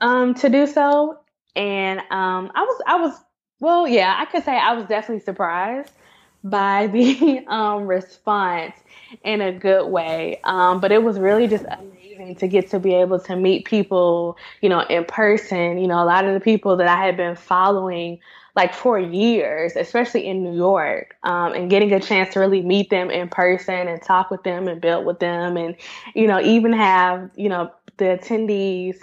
[0.00, 1.18] um, to do so.
[1.56, 3.20] And um, I was, I was,
[3.60, 5.92] well, yeah, I could say I was definitely surprised
[6.42, 8.74] by the um, response
[9.22, 10.40] in a good way.
[10.44, 14.36] Um, but it was really just amazing to get to be able to meet people,
[14.60, 15.78] you know, in person.
[15.78, 18.20] You know, a lot of the people that I had been following
[18.56, 22.88] like for years, especially in New York, um, and getting a chance to really meet
[22.88, 25.74] them in person and talk with them and build with them, and
[26.14, 28.98] you know, even have you know the attendees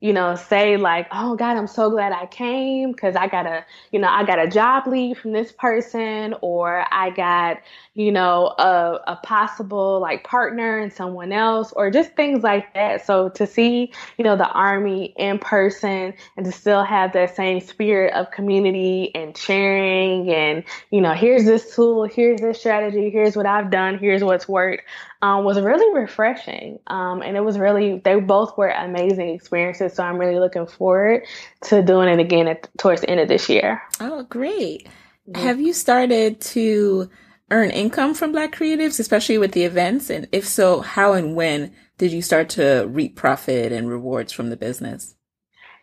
[0.00, 3.64] you know, say like, "Oh God, I'm so glad I came because I got a,
[3.92, 7.58] you know, I got a job lead from this person, or I got,
[7.98, 13.04] you know, a, a possible like partner and someone else, or just things like that."
[13.04, 17.60] So to see, you know, the army in person and to still have that same
[17.60, 23.36] spirit of community and sharing, and you know, here's this tool, here's this strategy, here's
[23.36, 24.84] what I've done, here's what's worked
[25.22, 26.78] um, was really refreshing.
[26.86, 29.94] Um, and it was really, they both were amazing experiences.
[29.94, 31.24] So I'm really looking forward
[31.62, 33.82] to doing it again at, towards the end of this year.
[34.00, 34.88] Oh, great.
[35.28, 35.42] Mm-hmm.
[35.42, 37.10] Have you started to
[37.50, 40.10] earn income from Black creatives, especially with the events?
[40.10, 44.50] And if so, how and when did you start to reap profit and rewards from
[44.50, 45.14] the business?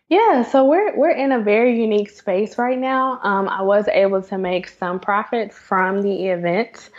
[0.07, 3.19] Yeah, so we're we're in a very unique space right now.
[3.23, 6.91] Um, I was able to make some profit from the event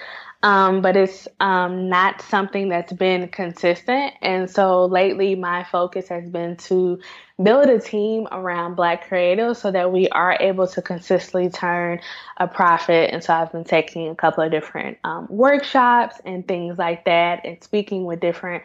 [0.42, 4.14] um, but it's um, not something that's been consistent.
[4.22, 7.00] And so lately, my focus has been to
[7.42, 12.00] build a team around Black creatives so that we are able to consistently turn
[12.38, 13.10] a profit.
[13.12, 17.44] And so I've been taking a couple of different um, workshops and things like that,
[17.44, 18.62] and speaking with different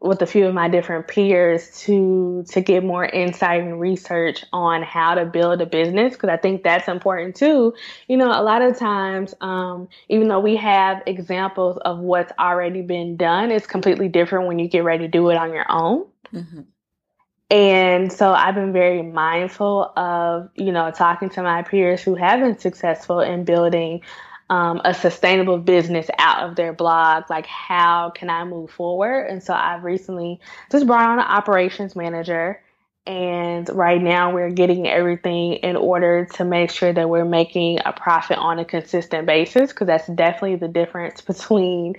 [0.00, 4.82] with a few of my different peers to to get more insight and research on
[4.82, 7.74] how to build a business because I think that's important too.
[8.08, 12.82] You know, a lot of times, um, even though we have examples of what's already
[12.82, 16.06] been done, it's completely different when you get ready to do it on your own.
[16.32, 16.60] Mm-hmm.
[17.48, 22.40] And so I've been very mindful of, you know, talking to my peers who have
[22.40, 24.02] been successful in building
[24.48, 27.24] um, a sustainable business out of their blog.
[27.28, 29.26] Like, how can I move forward?
[29.26, 32.62] And so I've recently just brought on an operations manager.
[33.06, 37.92] And right now we're getting everything in order to make sure that we're making a
[37.92, 41.96] profit on a consistent basis because that's definitely the difference between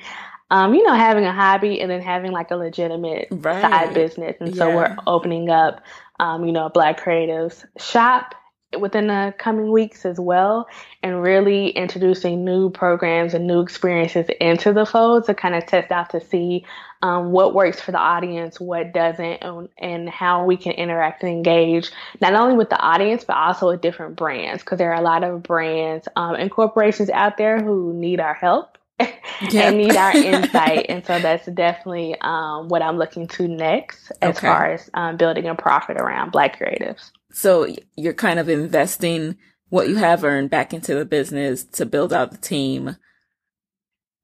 [0.49, 3.61] um, you know, having a hobby and then having like a legitimate right.
[3.61, 4.37] side business.
[4.39, 4.63] And yeah.
[4.63, 5.83] so we're opening up,
[6.19, 8.33] um, you know, a Black Creatives shop
[8.79, 10.67] within the coming weeks as well
[11.03, 15.91] and really introducing new programs and new experiences into the fold to kind of test
[15.91, 16.65] out to see
[17.01, 21.31] um, what works for the audience what doesn't and, and, how we can interact and
[21.31, 25.03] engage not only with the audience but also with different brands because there are a
[25.03, 30.15] lot of brands um, and corporations out there who need our help and need our
[30.15, 30.85] insight.
[30.89, 34.47] and so that's definitely um, what I'm looking to next as okay.
[34.47, 37.11] far as um, building a profit around Black creatives.
[37.37, 39.37] So you're kind of investing
[39.69, 42.97] what you have earned back into the business to build out the team.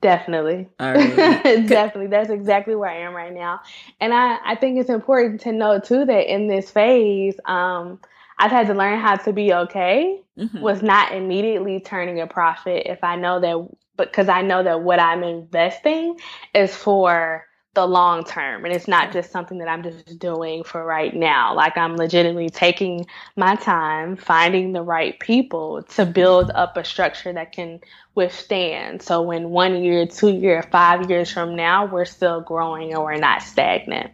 [0.01, 0.67] Definitely.
[0.79, 2.07] Definitely.
[2.07, 3.59] That's exactly where I am right now.
[4.01, 7.99] And I, I think it's important to know too that in this phase, um,
[8.39, 10.59] I've had to learn how to be okay mm-hmm.
[10.59, 14.99] with not immediately turning a profit if I know that because I know that what
[14.99, 16.19] I'm investing
[16.55, 20.83] is for the long term and it's not just something that I'm just doing for
[20.83, 21.55] right now.
[21.55, 27.33] Like I'm legitimately taking my time, finding the right people to build up a structure
[27.33, 27.79] that can
[28.13, 29.01] withstand.
[29.01, 33.17] So when one year, two year, five years from now, we're still growing and we're
[33.17, 34.11] not stagnant.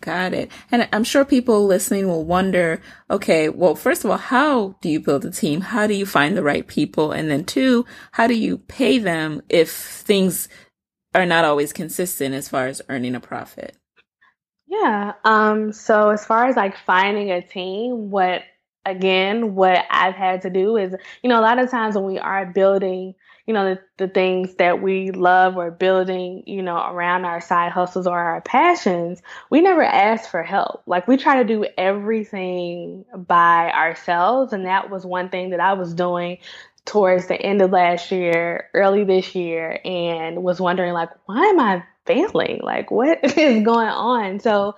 [0.00, 0.50] Got it.
[0.72, 4.98] And I'm sure people listening will wonder, okay, well, first of all, how do you
[4.98, 5.60] build a team?
[5.60, 7.12] How do you find the right people?
[7.12, 10.48] And then two, how do you pay them if things
[11.14, 13.76] are not always consistent as far as earning a profit?
[14.66, 15.12] Yeah.
[15.24, 18.42] Um, so as far as like finding a team, what
[18.84, 22.18] again, what I've had to do is, you know, a lot of times when we
[22.18, 23.14] are building
[23.46, 27.72] you know, the, the things that we love or building, you know, around our side
[27.72, 29.20] hustles or our passions,
[29.50, 30.82] we never ask for help.
[30.86, 34.52] Like we try to do everything by ourselves.
[34.52, 36.38] And that was one thing that I was doing
[36.84, 41.60] towards the end of last year, early this year, and was wondering like, why am
[41.60, 42.60] I failing?
[42.62, 44.40] Like what is going on?
[44.40, 44.74] So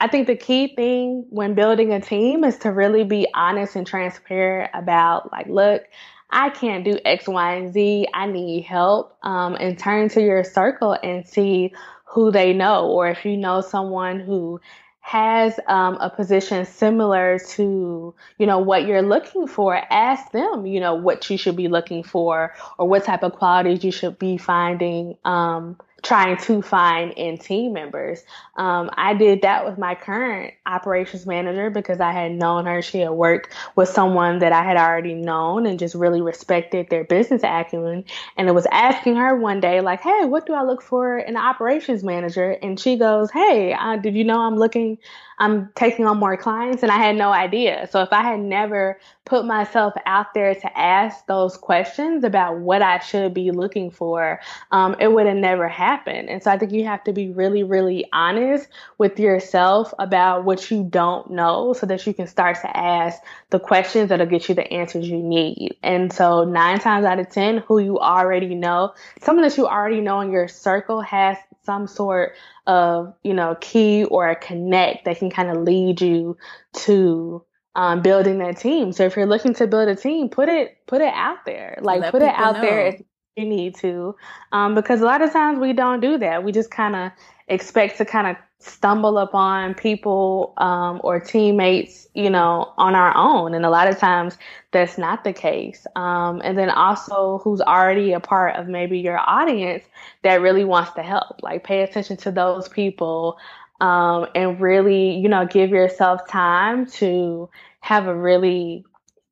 [0.00, 3.86] I think the key thing when building a team is to really be honest and
[3.86, 5.84] transparent about like, look,
[6.30, 8.08] I can't do X, Y, and Z.
[8.14, 9.16] I need help.
[9.22, 11.72] Um, and turn to your circle and see
[12.06, 14.60] who they know, or if you know someone who
[15.02, 20.78] has um, a position similar to you know what you're looking for ask them you
[20.78, 24.38] know what you should be looking for or what type of qualities you should be
[24.38, 28.24] finding um, trying to find in team members.
[28.56, 32.82] Um, I did that with my current operations manager because I had known her.
[32.82, 37.04] She had worked with someone that I had already known and just really respected their
[37.04, 38.04] business acumen.
[38.36, 41.36] And it was asking her one day, like, hey, what do I look for in
[41.36, 42.50] an operations manager?
[42.50, 44.98] And she goes, hey, uh, did you know I'm looking
[45.42, 47.88] I'm taking on more clients and I had no idea.
[47.90, 52.82] So if I had never put myself out there to ask those questions about what
[52.82, 54.40] I should be looking for,
[54.72, 56.28] um, it would have never happened.
[56.28, 60.70] And so I think you have to be really, really honest with yourself about what
[60.70, 64.56] you don't know so that you can start to ask the questions that'll get you
[64.56, 65.76] the answers you need.
[65.84, 70.00] And so nine times out of 10, who you already know, someone that you already
[70.00, 72.34] know in your circle has some sort
[72.66, 76.36] of, you know, key or a connect that can kind of lead you
[76.72, 78.92] to um, building that team.
[78.92, 81.78] So if you're looking to build a team, put it put it out there.
[81.82, 82.60] Like Let put it out know.
[82.60, 83.02] there if
[83.36, 84.14] you need to,
[84.52, 86.44] um, because a lot of times we don't do that.
[86.44, 87.12] We just kind of
[87.48, 93.54] expect to kind of stumble upon people um, or teammates, you know, on our own.
[93.54, 94.38] And a lot of times
[94.70, 95.86] that's not the case.
[95.96, 99.84] Um, and then also who's already a part of maybe your audience
[100.22, 101.42] that really wants to help.
[101.42, 103.38] Like pay attention to those people
[103.82, 108.84] um, and really, you know, give yourself time to have a really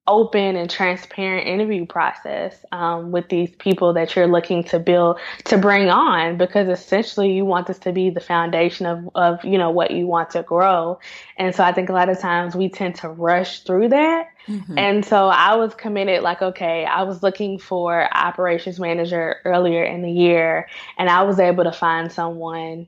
[0.07, 5.57] open and transparent interview process um, with these people that you're looking to build to
[5.57, 9.71] bring on because essentially you want this to be the foundation of, of you know
[9.71, 10.99] what you want to grow
[11.37, 14.77] and so i think a lot of times we tend to rush through that mm-hmm.
[14.77, 20.03] and so i was committed like okay i was looking for operations manager earlier in
[20.03, 20.67] the year
[20.99, 22.87] and i was able to find someone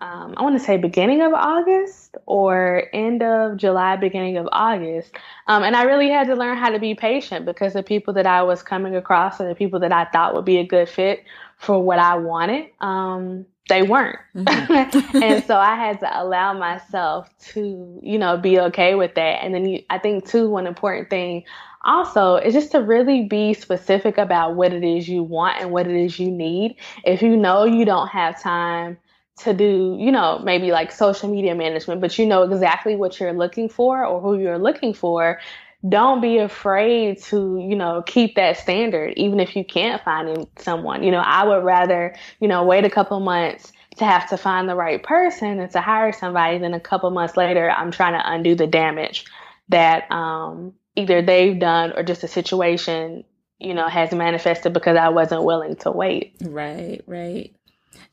[0.00, 5.12] um, I want to say beginning of August or end of July, beginning of August.
[5.46, 8.26] Um, and I really had to learn how to be patient because the people that
[8.26, 11.24] I was coming across and the people that I thought would be a good fit
[11.58, 14.18] for what I wanted, um, they weren't.
[14.34, 15.16] Mm-hmm.
[15.22, 19.44] and so I had to allow myself to, you know, be okay with that.
[19.44, 21.44] And then you, I think, too, one important thing
[21.84, 25.86] also is just to really be specific about what it is you want and what
[25.86, 26.76] it is you need.
[27.04, 28.98] If you know you don't have time,
[29.36, 33.32] to do, you know, maybe like social media management, but you know exactly what you're
[33.32, 35.40] looking for or who you're looking for,
[35.86, 41.02] don't be afraid to, you know, keep that standard, even if you can't find someone.
[41.02, 44.68] You know, I would rather, you know, wait a couple months to have to find
[44.68, 48.22] the right person and to hire somebody than a couple months later I'm trying to
[48.24, 49.26] undo the damage
[49.68, 53.24] that um, either they've done or just a situation,
[53.58, 56.36] you know, has manifested because I wasn't willing to wait.
[56.40, 57.54] Right, right.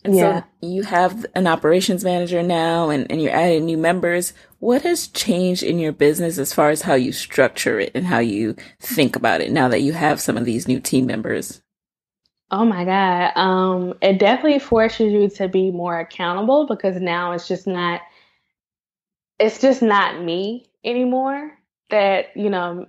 [0.03, 0.41] And yeah.
[0.41, 4.33] so you have an operations manager now and, and you're adding new members.
[4.59, 8.19] What has changed in your business as far as how you structure it and how
[8.19, 11.61] you think about it now that you have some of these new team members?
[12.49, 13.31] Oh my God.
[13.35, 18.01] Um, it definitely forces you to be more accountable because now it's just not
[19.39, 21.57] it's just not me anymore
[21.89, 22.87] that, you know,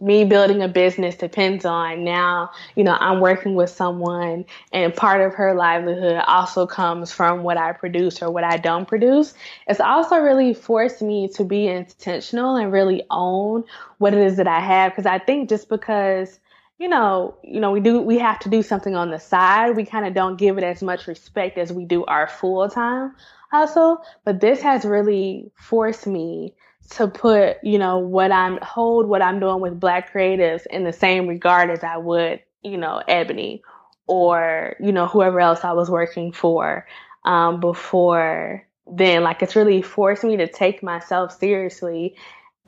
[0.00, 5.20] me building a business depends on now you know i'm working with someone and part
[5.20, 9.34] of her livelihood also comes from what i produce or what i don't produce.
[9.66, 13.64] It's also really forced me to be intentional and really own
[13.98, 14.92] what it is that i have.
[14.92, 16.38] Because i think just because
[16.78, 19.84] you know you know we do we have to do something on the side we
[19.84, 23.14] kind of don't give it as much respect as we do our full time
[23.50, 26.54] hustle but this has really forced me
[26.90, 30.92] to put, you know, what I'm hold what I'm doing with black creatives in the
[30.92, 33.62] same regard as I would, you know, Ebony
[34.06, 36.86] or, you know, whoever else I was working for
[37.24, 39.22] um, before then.
[39.22, 42.16] Like it's really forced me to take myself seriously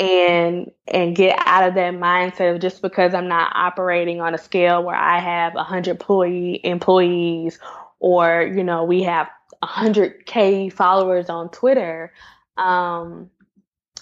[0.00, 4.38] and and get out of that mindset of just because I'm not operating on a
[4.38, 7.58] scale where I have a hundred employee employees
[8.00, 9.28] or, you know, we have
[9.62, 12.12] a hundred K followers on Twitter.
[12.56, 13.30] Um,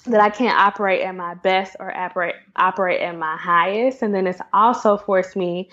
[0.06, 4.02] that I can't operate at my best or operate operate at my highest.
[4.02, 5.68] And then it's also forced me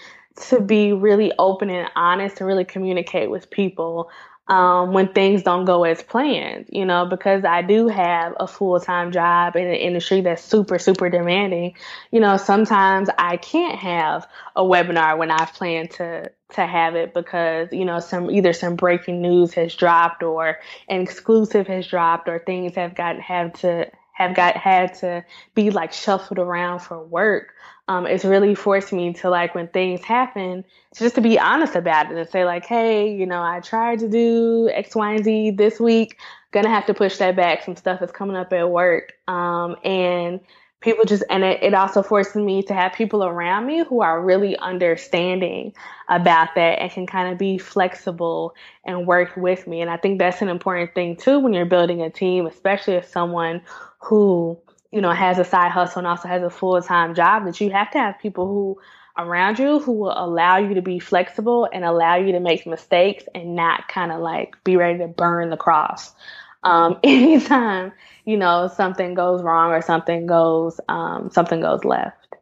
[0.48, 4.10] to be really open and honest and really communicate with people
[4.48, 8.78] um, when things don't go as planned, you know, because I do have a full
[8.80, 11.76] time job in an industry that's super, super demanding.
[12.12, 17.14] You know, sometimes I can't have a webinar when I've planned to to have it
[17.14, 22.30] because you know some either some breaking news has dropped or an exclusive has dropped
[22.30, 25.24] or things have got have to have got had to
[25.54, 27.54] be like shuffled around for work
[27.90, 30.64] um, it's really forced me to like when things happen
[30.96, 34.08] just to be honest about it and say like hey you know i tried to
[34.08, 36.18] do x y and z this week
[36.54, 37.64] gonna have to push that back.
[37.64, 39.14] Some stuff is coming up at work.
[39.28, 40.40] Um, and
[40.80, 44.22] people just and it, it also forces me to have people around me who are
[44.22, 45.74] really understanding
[46.10, 48.54] about that and can kind of be flexible
[48.84, 52.02] and work with me and i think that's an important thing too when you're building
[52.02, 53.62] a team especially if someone
[54.04, 54.60] who
[54.94, 57.72] you know, has a side hustle and also has a full time job, that you
[57.72, 58.80] have to have people who
[59.18, 63.24] around you who will allow you to be flexible and allow you to make mistakes
[63.34, 66.14] and not kind of like be ready to burn the cross.
[66.62, 67.92] Um, anytime,
[68.24, 72.36] you know, something goes wrong or something goes, um, something goes left.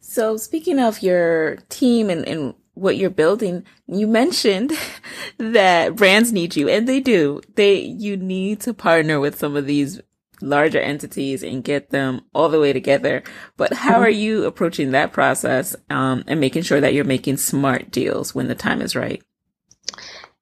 [0.00, 4.72] So speaking of your team and, and what you're building, you mentioned
[5.38, 7.40] that brands need you and they do.
[7.54, 10.00] They, you need to partner with some of these
[10.40, 13.22] larger entities and get them all the way together.
[13.56, 17.90] But how are you approaching that process um, and making sure that you're making smart
[17.90, 19.22] deals when the time is right?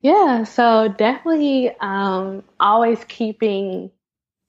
[0.00, 3.90] Yeah, so definitely um, always keeping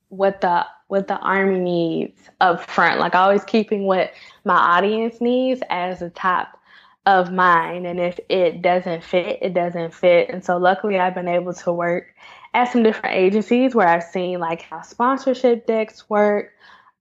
[0.08, 3.00] what the what the army needs up front.
[3.00, 4.12] Like always keeping what
[4.44, 6.58] my audience needs as the top
[7.06, 7.86] of mine.
[7.86, 10.30] And if it doesn't fit, it doesn't fit.
[10.30, 12.14] And so luckily I've been able to work
[12.54, 16.54] at some different agencies where I've seen like how sponsorship decks work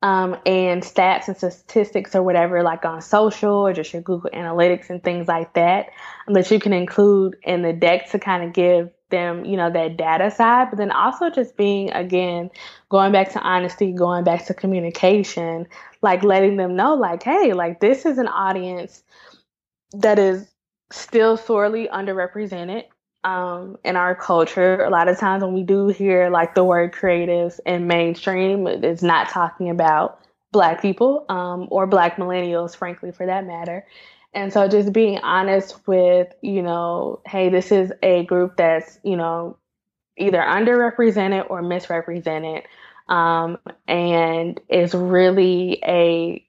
[0.02, 4.88] um, and stats and statistics or whatever, like on social or just your Google Analytics
[4.88, 5.90] and things like that,
[6.26, 9.70] um, that you can include in the deck to kind of give them, you know,
[9.70, 12.50] that data side, but then also just being, again,
[12.88, 15.66] going back to honesty, going back to communication,
[16.00, 19.02] like letting them know, like, hey, like this is an audience
[19.92, 20.48] that is
[20.92, 22.84] still sorely underrepresented
[23.24, 24.82] um, in our culture.
[24.82, 29.02] A lot of times when we do hear like the word creatives in mainstream, it's
[29.02, 30.20] not talking about
[30.52, 33.86] black people um, or black millennials, frankly, for that matter.
[34.32, 39.16] And so just being honest with, you know, hey, this is a group that's, you
[39.16, 39.56] know,
[40.16, 42.64] either underrepresented or misrepresented.
[43.08, 46.46] Um, and is really a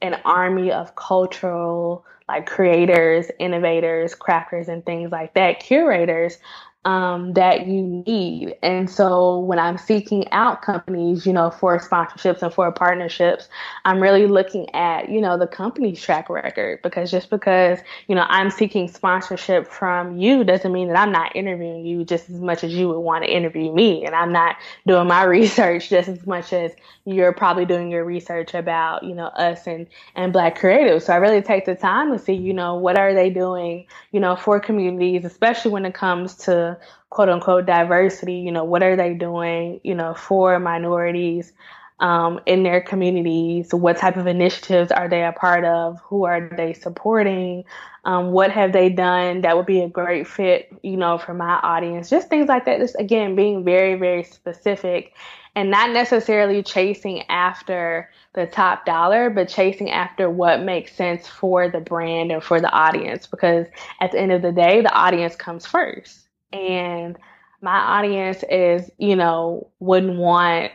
[0.00, 6.38] an army of cultural like creators, innovators, crafters, and things like that, curators
[6.84, 8.56] um, that you need.
[8.62, 13.48] And so when I'm seeking out companies, you know, for sponsorships and for partnerships,
[13.84, 17.78] I'm really looking at, you know, the company's track record because just because,
[18.08, 22.28] you know, I'm seeking sponsorship from you doesn't mean that I'm not interviewing you just
[22.28, 24.04] as much as you would want to interview me.
[24.04, 24.56] And I'm not
[24.86, 26.72] doing my research just as much as
[27.04, 31.02] you're probably doing your research about, you know, us and, and black creatives.
[31.02, 34.18] So I really take the time to see, you know, what are they doing, you
[34.18, 36.71] know, for communities, especially when it comes to
[37.10, 41.52] quote unquote diversity, you know, what are they doing, you know, for minorities
[42.00, 43.72] um, in their communities?
[43.72, 46.00] What type of initiatives are they a part of?
[46.04, 47.64] Who are they supporting?
[48.04, 51.60] Um, what have they done that would be a great fit, you know, for my
[51.62, 52.10] audience?
[52.10, 52.80] Just things like that.
[52.80, 55.14] Just again, being very, very specific
[55.54, 61.68] and not necessarily chasing after the top dollar, but chasing after what makes sense for
[61.68, 63.26] the brand and for the audience.
[63.26, 63.66] Because
[64.00, 67.16] at the end of the day, the audience comes first and
[67.60, 70.72] my audience is, you know, wouldn't want,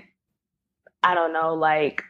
[1.04, 2.04] I don't know, like,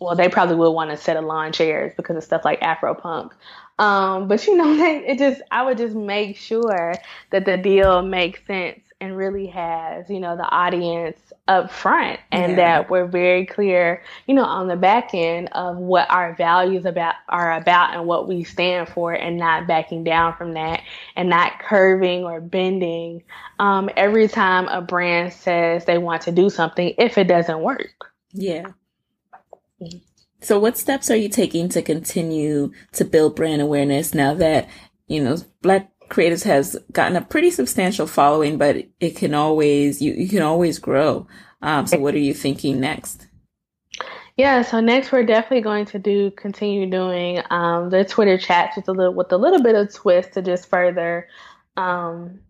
[0.00, 3.30] well, they probably would want to set of lawn chairs because of stuff like Afropunk.
[3.78, 4.74] Um, but you know,
[5.06, 6.94] it just, I would just make sure
[7.30, 12.52] that the deal makes sense and really has, you know, the audience up front and
[12.52, 12.56] yeah.
[12.56, 17.14] that we're very clear, you know, on the back end of what our values about
[17.28, 20.82] are about and what we stand for and not backing down from that
[21.14, 23.22] and not curving or bending
[23.58, 28.12] um, every time a brand says they want to do something if it doesn't work.
[28.32, 28.66] Yeah.
[30.40, 34.68] So what steps are you taking to continue to build brand awareness now that,
[35.06, 40.12] you know, black creatives has gotten a pretty substantial following, but it can always, you,
[40.12, 41.26] you can always grow.
[41.62, 43.26] Um, so what are you thinking next?
[44.36, 48.86] Yeah, so next we're definitely going to do continue doing um, the Twitter chats with
[48.88, 51.26] a little with a little bit of twist to just further
[51.78, 52.40] um,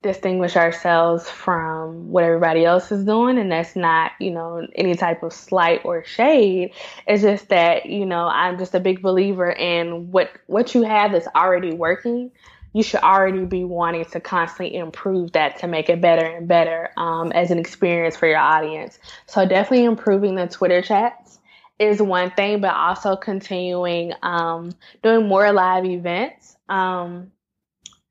[0.00, 5.24] distinguish ourselves from what everybody else is doing, and that's not you know any type
[5.24, 6.72] of slight or shade.
[7.08, 11.10] It's just that you know I'm just a big believer in what what you have
[11.10, 12.30] that's already working
[12.74, 16.90] you should already be wanting to constantly improve that to make it better and better
[16.98, 18.98] um, as an experience for your audience.
[19.26, 21.40] So definitely improving the Twitter chats
[21.78, 24.72] is one thing, but also continuing um,
[25.02, 26.56] doing more live events.
[26.68, 27.32] Um,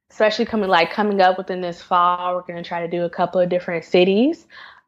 [0.09, 3.09] especially coming like coming up within this fall, we're going to try to do a
[3.09, 4.45] couple of different cities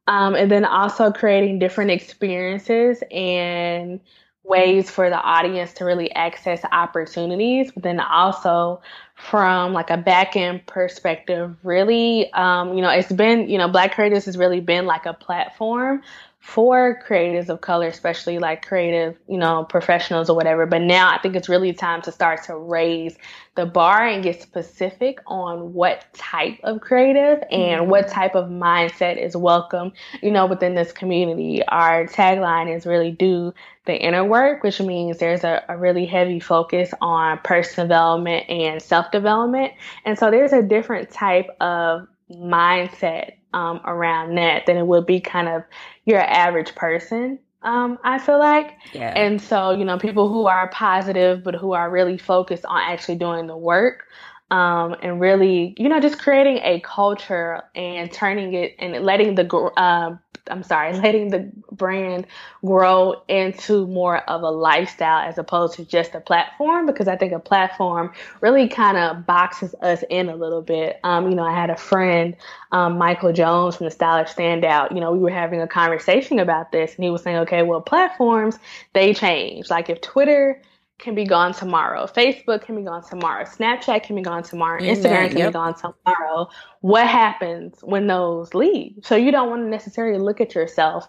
[0.07, 3.99] Um, and then also creating different experiences and
[4.47, 8.81] ways for the audience to really access opportunities, but then also
[9.15, 13.95] from like a back end perspective, really, um, you know, it's been, you know, Black
[13.95, 16.01] Creatives has really been like a platform
[16.45, 20.67] for creatives of color, especially like creative, you know, professionals or whatever.
[20.67, 23.17] But now I think it's really time to start to raise
[23.55, 27.89] the bar and get specific on what type of creative and mm-hmm.
[27.89, 29.91] what type of mindset is welcome,
[30.21, 31.65] you know, within this community.
[31.67, 33.51] Our tagline is really do
[33.85, 38.79] the inner work, which means there's a, a really heavy focus on personal development and
[38.79, 39.73] self development.
[40.05, 45.19] And so there's a different type of mindset um, around that than it would be
[45.19, 45.63] kind of
[46.05, 47.39] your average person.
[47.63, 48.77] Um, I feel like.
[48.93, 49.13] Yeah.
[49.15, 53.15] And so, you know, people who are positive, but who are really focused on actually
[53.15, 54.03] doing the work
[54.51, 59.51] um, and really, you know, just creating a culture and turning it and letting the
[59.77, 60.15] uh,
[60.49, 62.27] I'm sorry, letting the brand
[62.63, 67.33] grow into more of a lifestyle as opposed to just a platform because I think
[67.33, 70.99] a platform really kind of boxes us in a little bit.
[71.03, 72.35] Um, you know, I had a friend,
[72.71, 76.71] um, Michael Jones from the Stylish Standout, you know, we were having a conversation about
[76.71, 78.57] this and he was saying, okay, well, platforms,
[78.93, 79.69] they change.
[79.69, 80.61] Like if Twitter,
[80.97, 82.05] can be gone tomorrow.
[82.05, 83.43] Facebook can be gone tomorrow.
[83.43, 84.79] Snapchat can be gone tomorrow.
[84.81, 85.49] Instagram can yep.
[85.49, 86.47] be gone tomorrow.
[86.81, 88.99] What happens when those leave?
[89.03, 91.07] So you don't want to necessarily look at yourself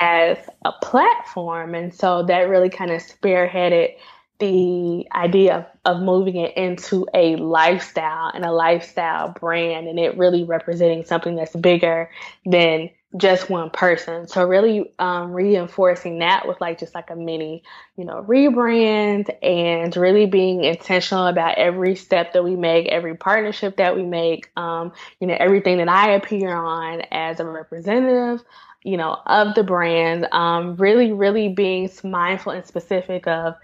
[0.00, 1.74] as a platform.
[1.74, 3.94] And so that really kind of spearheaded
[4.40, 10.18] the idea of, of moving it into a lifestyle and a lifestyle brand and it
[10.18, 12.10] really representing something that's bigger
[12.44, 14.26] than just one person.
[14.26, 17.62] So really um, reinforcing that with like just like a mini,
[17.96, 23.76] you know, rebrand and really being intentional about every step that we make, every partnership
[23.76, 28.44] that we make, um, you know, everything that I appear on as a representative,
[28.82, 33.54] you know, of the brand, um, really, really being mindful and specific of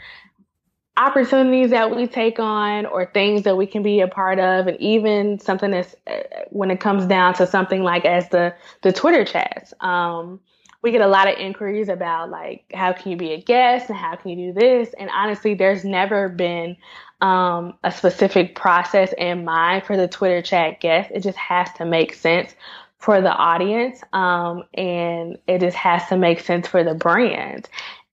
[0.99, 4.78] opportunities that we take on or things that we can be a part of and
[4.80, 6.18] even something that's uh,
[6.51, 10.40] when it comes down to something like as the the twitter chats um,
[10.82, 13.99] we get a lot of inquiries about like how can you be a guest and
[13.99, 14.94] how can you do this?
[14.99, 16.76] And honestly there's never been
[17.20, 21.84] um, a specific process in mind for the twitter chat guest it just has to
[21.84, 22.55] make sense
[22.99, 27.68] for the audience um, and it just has to make sense for the brand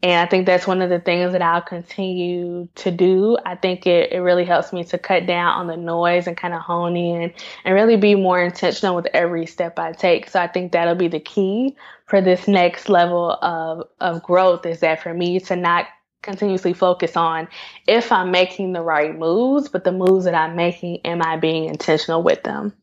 [0.06, 3.40] and I think that's one of the things that I'll continue to do.
[3.44, 6.54] I think it, it really helps me to cut down on the noise and kind
[6.54, 7.34] of hone in
[7.64, 10.30] and really be more intentional with every step I take.
[10.30, 11.76] So I think that'll be the key
[12.06, 15.88] for this next level of, of growth is that for me to not
[16.22, 17.48] continuously focus on
[17.88, 21.66] if I'm making the right moves, but the moves that I'm making, am I being
[21.66, 22.74] intentional with them?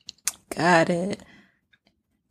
[0.57, 1.23] Got it.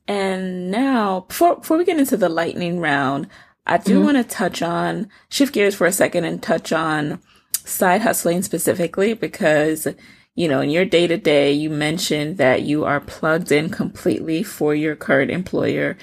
[0.06, 3.30] And now, before, before we get into the lightning round,
[3.66, 4.06] I do mm-hmm.
[4.06, 7.20] want to touch on, shift gears for a second and touch on
[7.66, 9.88] side hustling specifically because,
[10.36, 14.44] you know, in your day to day, you mentioned that you are plugged in completely
[14.44, 15.98] for your current employer.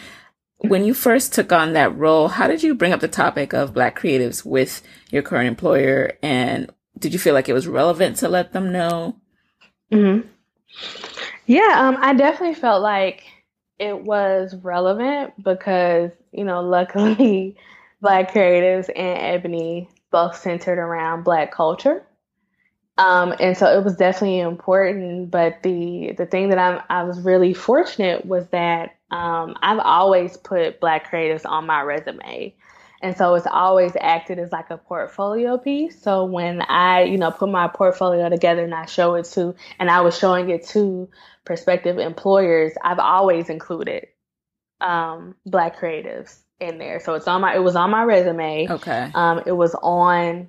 [0.59, 3.75] When you first took on that role, how did you bring up the topic of
[3.75, 6.13] Black creatives with your current employer?
[6.23, 9.17] And did you feel like it was relevant to let them know?
[9.91, 10.21] hmm
[11.47, 13.25] Yeah, um, I definitely felt like
[13.79, 17.57] it was relevant because, you know, luckily
[18.01, 22.05] Black creatives and Ebony both centered around Black culture.
[22.97, 25.31] Um, and so it was definitely important.
[25.31, 30.37] But the the thing that I'm I was really fortunate was that um, I've always
[30.37, 32.55] put Black creatives on my resume.
[33.01, 36.03] And so it's always acted as like a portfolio piece.
[36.03, 39.91] So when I, you know, put my portfolio together and I show it to, and
[39.91, 41.09] I was showing it to
[41.45, 44.09] prospective employers, I've always included
[44.81, 46.99] um, Black creatives in there.
[46.99, 48.67] So it's on my, it was on my resume.
[48.69, 49.11] Okay.
[49.15, 50.49] Um, it was on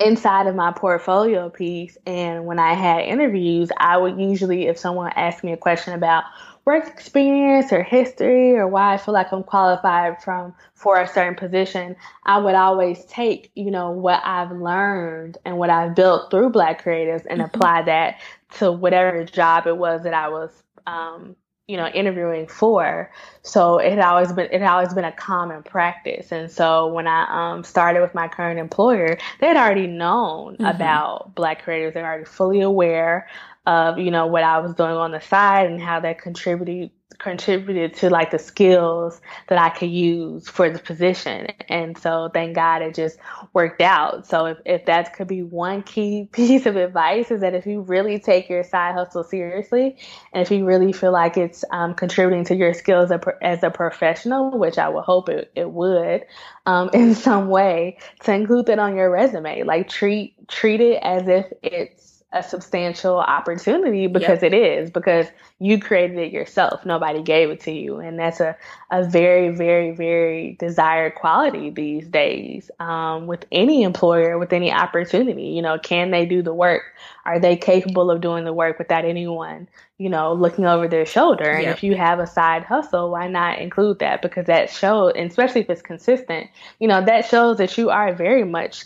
[0.00, 1.96] inside of my portfolio piece.
[2.06, 6.24] And when I had interviews, I would usually, if someone asked me a question about
[6.70, 11.34] work experience or history or why I feel like I'm qualified from for a certain
[11.34, 16.50] position, I would always take, you know, what I've learned and what I've built through
[16.50, 17.54] Black creatives and mm-hmm.
[17.54, 18.20] apply that
[18.58, 20.50] to whatever job it was that I was
[20.86, 21.34] um,
[21.70, 23.12] you know interviewing for
[23.42, 27.06] so it had always been it had always been a common practice and so when
[27.06, 30.64] i um, started with my current employer they had already known mm-hmm.
[30.64, 33.28] about black creatives they're already fully aware
[33.66, 36.90] of you know what I was doing on the side and how that contributed
[37.20, 41.48] contributed to like the skills that I could use for the position.
[41.68, 43.18] And so thank God it just
[43.52, 44.26] worked out.
[44.26, 47.82] So if, if that could be one key piece of advice is that if you
[47.82, 49.96] really take your side hustle seriously
[50.32, 53.10] and if you really feel like it's um, contributing to your skills
[53.42, 56.24] as a professional, which I would hope it, it would
[56.66, 61.28] um, in some way to include that on your resume, like treat, treat it as
[61.28, 64.52] if it's a substantial opportunity because yep.
[64.52, 65.26] it is because
[65.58, 66.86] you created it yourself.
[66.86, 67.96] Nobody gave it to you.
[67.96, 68.56] And that's a,
[68.92, 75.48] a very very very desired quality these days um, with any employer with any opportunity.
[75.48, 76.82] You know can they do the work?
[77.24, 79.68] Are they capable of doing the work without anyone
[79.98, 81.50] you know looking over their shoulder?
[81.50, 81.76] And yep.
[81.76, 84.22] if you have a side hustle why not include that?
[84.22, 88.44] Because that shows especially if it's consistent you know that shows that you are very
[88.44, 88.84] much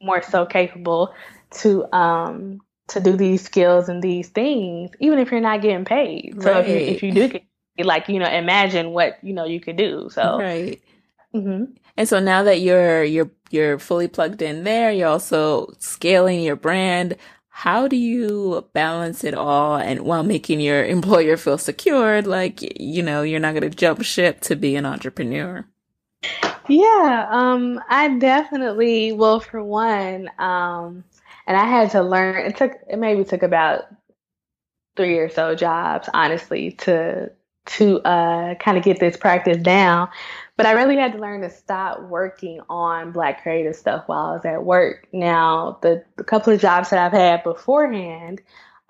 [0.00, 1.14] more so capable
[1.50, 6.40] to um to do these skills and these things, even if you're not getting paid.
[6.40, 7.42] So if you if you do get
[7.78, 10.08] like you know imagine what you know you could do.
[10.10, 10.80] So right.
[11.34, 11.72] Mm-hmm.
[11.96, 16.56] And so now that you're you're you're fully plugged in there, you're also scaling your
[16.56, 17.16] brand.
[17.48, 22.26] How do you balance it all and while making your employer feel secured?
[22.26, 25.64] Like you know you're not going to jump ship to be an entrepreneur.
[26.68, 29.12] Yeah, um, I definitely.
[29.12, 31.04] Well, for one, um,
[31.46, 32.46] and I had to learn.
[32.46, 33.84] It took it maybe took about
[34.96, 37.30] three or so jobs, honestly, to
[37.66, 40.08] to uh, kind of get this practice down.
[40.56, 44.32] But I really had to learn to stop working on Black creative stuff while I
[44.32, 45.06] was at work.
[45.12, 48.40] Now, the, the couple of jobs that I've had beforehand,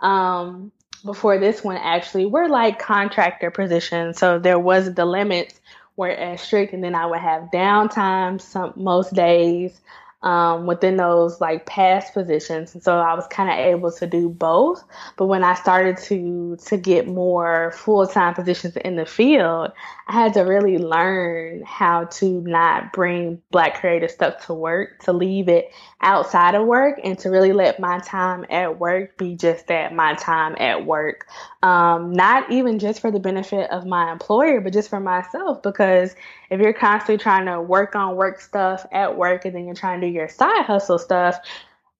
[0.01, 0.71] um,
[1.05, 4.19] before this one actually, were like contractor positions.
[4.19, 5.59] So there was the limits
[5.97, 9.81] were as strict, and then I would have downtime some most days
[10.23, 12.75] um, within those like past positions.
[12.75, 14.83] And so I was kind of able to do both.
[15.17, 19.73] But when I started to to get more full time positions in the field,
[20.09, 25.13] I had to really learn how to not bring Black creative stuff to work, to
[25.13, 29.69] leave it outside of work, and to really let my time at work be just
[29.69, 31.27] that my time at work.
[31.67, 35.65] Um, not even just for the benefit of my employer, but just for myself.
[35.65, 36.15] Because
[36.49, 40.01] if you're constantly trying to work on work stuff at work and then you're trying
[40.01, 41.41] to do your side hustle stuff,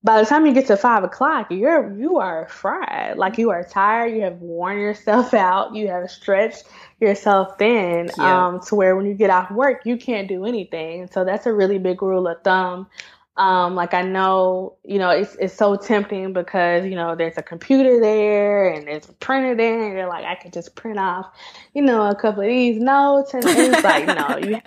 [0.05, 3.17] by the time you get to five o'clock, you're you are fried.
[3.17, 4.15] Like you are tired.
[4.15, 5.75] You have worn yourself out.
[5.75, 6.63] You have stretched
[7.01, 8.47] yourself thin yeah.
[8.47, 11.09] um, to where when you get off work, you can't do anything.
[11.11, 12.87] So that's a really big rule of thumb
[13.37, 17.43] um, like I know, you know, it's it's so tempting because you know there's a
[17.43, 21.27] computer there and there's a printer there, and you're like, I could just print off,
[21.73, 24.61] you know, a couple of these notes, and it's like, no, you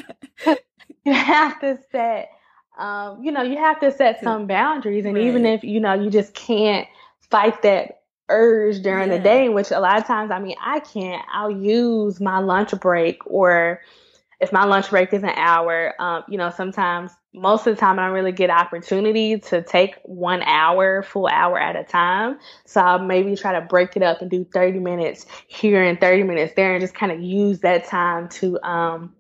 [1.05, 2.31] you have to set,
[2.79, 5.25] um, you know, you have to set some boundaries, and right.
[5.25, 6.87] even if you know you just can't
[7.19, 9.17] fight that urge during yeah.
[9.17, 11.25] the day, which a lot of times, I mean, I can't.
[11.33, 13.81] I'll use my lunch break or
[14.41, 17.99] if my lunch break is an hour, um, you know, sometimes most of the time
[17.99, 22.39] I don't really get opportunity to take one hour, full hour at a time.
[22.65, 26.23] So I'll maybe try to break it up and do 30 minutes here and 30
[26.23, 29.15] minutes there and just kind of use that time to um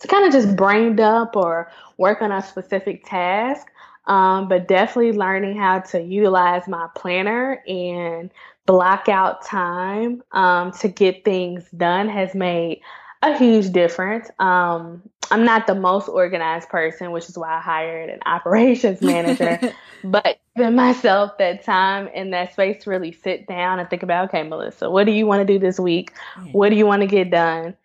[0.00, 3.66] to kind of just brain dump or work on a specific task.
[4.06, 8.30] Um, but definitely learning how to utilize my planner and
[8.66, 12.80] block out time um, to get things done has made
[13.22, 14.30] a huge difference.
[14.38, 19.58] Um, I'm not the most organized person, which is why I hired an operations manager.
[20.04, 24.28] but giving myself that time and that space to really sit down and think about,
[24.28, 26.12] okay, Melissa, what do you want to do this week?
[26.52, 27.76] What do you want to get done?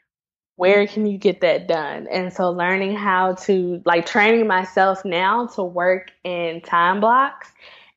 [0.58, 2.08] Where can you get that done?
[2.12, 7.52] And so learning how to like training myself now to work in time blocks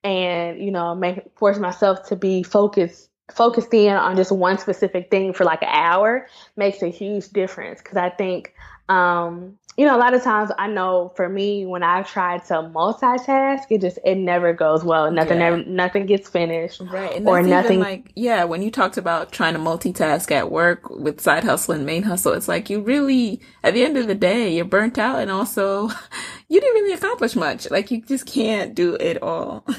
[0.04, 5.10] and, you know, make force myself to be focused focused in on just one specific
[5.10, 6.26] thing for like an hour
[6.56, 8.54] makes a huge difference because I think
[8.88, 12.54] um, you know, a lot of times I know for me when I've tried to
[12.54, 15.10] multitask, it just it never goes well.
[15.10, 15.50] Nothing yeah.
[15.50, 16.82] never, nothing gets finished.
[16.82, 17.22] Right.
[17.24, 21.44] Or nothing like yeah, when you talked about trying to multitask at work with side
[21.44, 24.64] hustle and main hustle, it's like you really at the end of the day, you're
[24.64, 25.88] burnt out and also
[26.48, 27.70] you didn't really accomplish much.
[27.70, 29.64] Like you just can't do it all.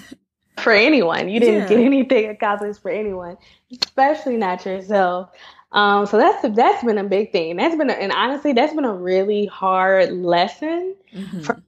[0.57, 1.29] for anyone.
[1.29, 1.67] You didn't yeah.
[1.69, 3.37] get anything accomplished for anyone,
[3.83, 5.29] especially not yourself.
[5.71, 7.55] Um, so that's that's been a big thing.
[7.55, 11.41] That's been a, and honestly, that's been a really hard lesson mm-hmm.
[11.41, 11.63] for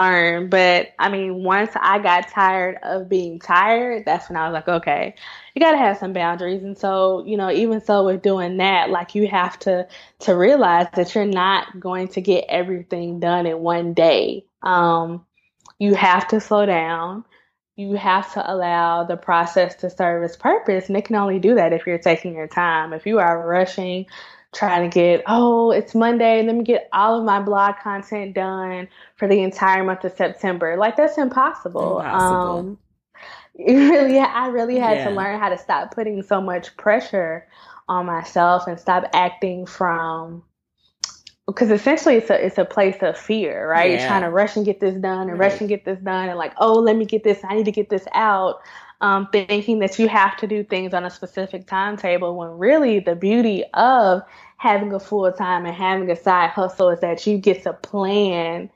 [0.00, 0.48] learn.
[0.48, 4.68] But I mean, once I got tired of being tired, that's when I was like,
[4.68, 5.14] okay,
[5.54, 6.62] you got to have some boundaries.
[6.62, 9.86] And so, you know, even so with doing that, like you have to
[10.20, 14.44] to realize that you're not going to get everything done in one day.
[14.62, 15.24] Um,
[15.78, 17.24] you have to slow down
[17.78, 20.88] you have to allow the process to serve its purpose.
[20.88, 22.92] And it can only do that if you're taking your time.
[22.92, 24.06] If you are rushing,
[24.52, 28.88] trying to get, oh, it's Monday, let me get all of my blog content done
[29.14, 30.76] for the entire month of September.
[30.76, 32.00] Like that's impossible.
[32.00, 32.58] impossible.
[32.58, 32.78] Um,
[33.56, 35.08] really, I really had yeah.
[35.08, 37.46] to learn how to stop putting so much pressure
[37.88, 40.42] on myself and stop acting from
[41.48, 43.90] because essentially it's a it's a place of fear, right?
[43.90, 43.98] Yeah.
[43.98, 45.50] You're trying to rush and get this done and right.
[45.50, 47.72] rush and get this done and like, oh, let me get this, I need to
[47.72, 48.60] get this out.
[49.00, 53.14] Um, thinking that you have to do things on a specific timetable when really the
[53.14, 54.22] beauty of
[54.56, 58.68] having a full time and having a side hustle is that you get to plan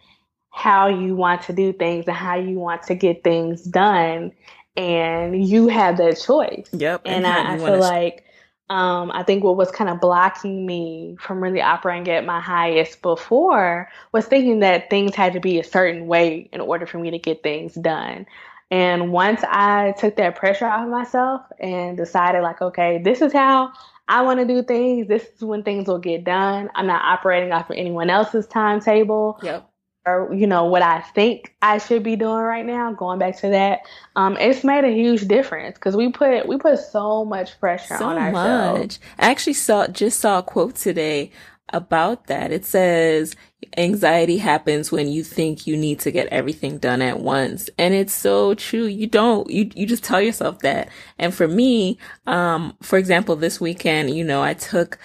[0.50, 4.30] how you want to do things and how you want to get things done
[4.76, 6.68] and you have that choice.
[6.72, 7.02] Yep.
[7.04, 8.24] And, and I, I feel like
[8.72, 13.02] um, I think what was kind of blocking me from really operating at my highest
[13.02, 17.10] before was thinking that things had to be a certain way in order for me
[17.10, 18.24] to get things done.
[18.70, 23.34] And once I took that pressure off of myself and decided, like, okay, this is
[23.34, 23.72] how
[24.08, 26.70] I want to do things, this is when things will get done.
[26.74, 29.38] I'm not operating off of anyone else's timetable.
[29.42, 29.68] Yep
[30.06, 33.80] you know what I think I should be doing right now, going back to that,
[34.16, 38.06] um, it's made a huge difference because we put we put so much pressure so
[38.06, 38.80] on ourselves.
[38.80, 38.98] Much.
[39.18, 41.30] I actually saw just saw a quote today
[41.72, 42.52] about that.
[42.52, 43.34] It says
[43.76, 47.70] anxiety happens when you think you need to get everything done at once.
[47.78, 48.84] And it's so true.
[48.84, 50.88] You don't, you, you just tell yourself that.
[51.18, 54.98] And for me, um, for example, this weekend, you know, I took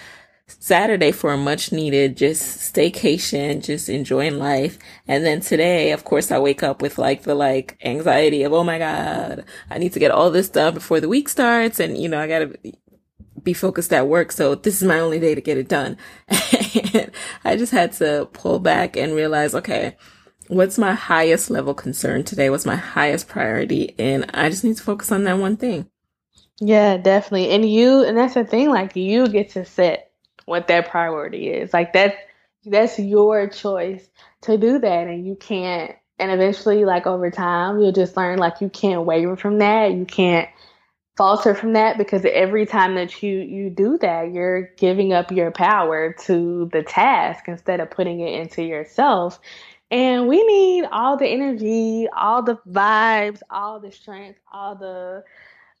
[0.48, 4.78] Saturday for a much needed just staycation, just enjoying life.
[5.06, 8.64] And then today, of course, I wake up with like the like anxiety of, oh
[8.64, 11.80] my God, I need to get all this done before the week starts.
[11.80, 12.58] And, you know, I gotta
[13.42, 14.32] be focused at work.
[14.32, 15.96] So this is my only day to get it done.
[16.28, 17.10] and
[17.44, 19.96] I just had to pull back and realize, okay,
[20.48, 22.50] what's my highest level concern today?
[22.50, 23.94] What's my highest priority?
[23.98, 25.88] And I just need to focus on that one thing.
[26.60, 27.50] Yeah, definitely.
[27.50, 30.07] And you, and that's the thing, like you get to set
[30.48, 31.72] what that priority is.
[31.72, 32.16] Like that's
[32.64, 34.08] that's your choice
[34.42, 38.60] to do that and you can't and eventually like over time you'll just learn like
[38.60, 39.92] you can't waver from that.
[39.92, 40.48] You can't
[41.18, 45.50] falter from that because every time that you you do that you're giving up your
[45.50, 49.40] power to the task instead of putting it into yourself
[49.90, 55.24] and we need all the energy all the vibes all the strength all the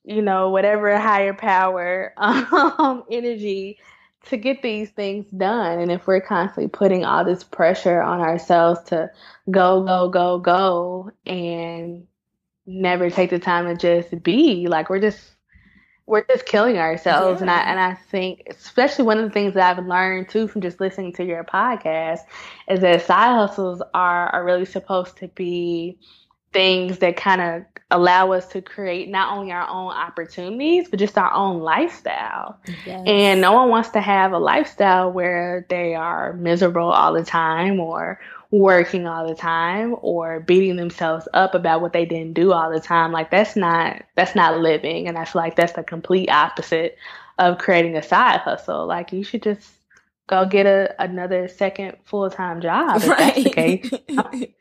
[0.04, 3.78] you know whatever higher power um energy
[4.26, 5.78] to get these things done.
[5.78, 9.10] And if we're constantly putting all this pressure on ourselves to
[9.50, 12.06] go, go, go, go, and
[12.66, 15.20] never take the time to just be, like we're just
[16.08, 17.40] we're just killing ourselves.
[17.40, 17.42] Yeah.
[17.42, 20.62] And I and I think especially one of the things that I've learned too from
[20.62, 22.20] just listening to your podcast
[22.68, 25.98] is that side hustles are are really supposed to be
[26.52, 31.16] things that kind of allow us to create not only our own opportunities, but just
[31.16, 32.58] our own lifestyle.
[32.84, 33.02] Yes.
[33.06, 37.80] And no one wants to have a lifestyle where they are miserable all the time
[37.80, 38.20] or
[38.50, 42.80] working all the time or beating themselves up about what they didn't do all the
[42.80, 43.12] time.
[43.12, 45.08] Like that's not that's not living.
[45.08, 46.96] And I feel like that's the complete opposite
[47.38, 48.86] of creating a side hustle.
[48.86, 49.70] Like you should just
[50.26, 53.90] go get a another second full time job right.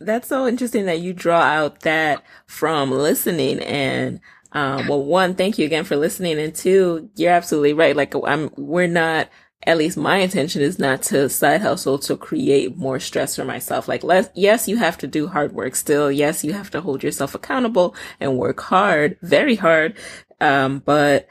[0.00, 4.20] that's so interesting that you draw out that from listening and
[4.52, 6.38] um, well, one, thank you again for listening.
[6.38, 7.94] And two, you're absolutely right.
[7.94, 9.28] Like I'm, we're not,
[9.66, 13.86] at least my intention is not to side hustle to create more stress for myself.
[13.86, 16.10] Like, less, yes, you have to do hard work still.
[16.10, 19.96] Yes, you have to hold yourself accountable and work hard, very hard.
[20.40, 21.28] Um, but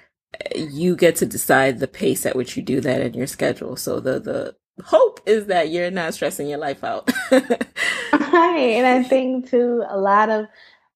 [0.56, 3.76] you get to decide the pace at which you do that in your schedule.
[3.76, 7.10] So the, the, hope is that you're not stressing your life out.
[7.32, 8.74] right.
[8.76, 10.48] And I think too, a lot of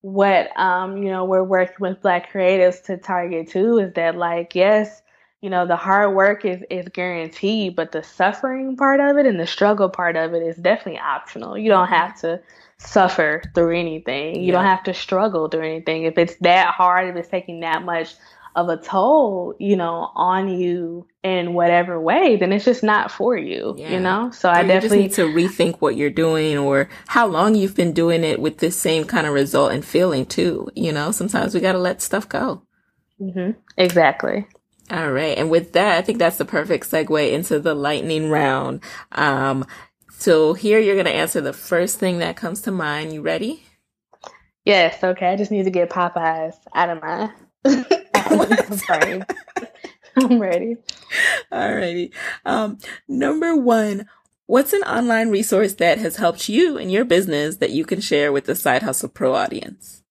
[0.02, 4.56] what um, you know, we're working with black creatives to target too is that like,
[4.56, 5.02] yes,
[5.42, 9.40] you know, the hard work is is guaranteed, but the suffering part of it and
[9.40, 11.58] the struggle part of it is definitely optional.
[11.58, 12.42] You don't have to
[12.78, 14.36] suffer through anything.
[14.36, 14.52] You yeah.
[14.54, 16.04] don't have to struggle through anything.
[16.04, 18.16] If it's that hard, if it's taking that much
[18.56, 23.38] of a toll, you know, on you in whatever way, then it's just not for
[23.38, 23.92] you, yeah.
[23.92, 24.32] you know?
[24.32, 27.94] So or I definitely need to rethink what you're doing or how long you've been
[27.94, 31.12] doing it with this same kind of result and feeling too, you know?
[31.12, 32.64] Sometimes we got to let stuff go.
[33.20, 33.60] Mm-hmm.
[33.78, 34.48] Exactly.
[34.92, 35.38] All right.
[35.38, 38.82] And with that, I think that's the perfect segue into the lightning round.
[39.12, 39.66] Um,
[40.10, 43.14] so here you're going to answer the first thing that comes to mind.
[43.14, 43.64] You ready?
[44.66, 45.04] Yes.
[45.04, 45.28] Okay.
[45.28, 47.32] I just need to get Popeyes out of my
[48.88, 49.26] brain.
[50.16, 50.78] I'm ready.
[51.52, 52.12] Alrighty.
[52.46, 52.78] Um,
[53.08, 54.08] number one,
[54.48, 58.32] what's an online resource that has helped you in your business that you can share
[58.32, 60.04] with the Side Hustle Pro audience?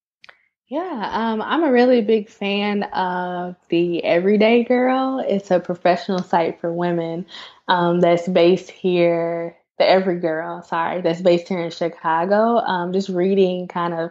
[0.69, 5.25] Yeah, um, I'm a really big fan of the Everyday Girl.
[5.27, 7.25] It's a professional site for women
[7.69, 9.57] um, that's based here.
[9.79, 12.59] The Every Girl, sorry, that's based here in Chicago.
[12.59, 14.11] Um, just reading kind of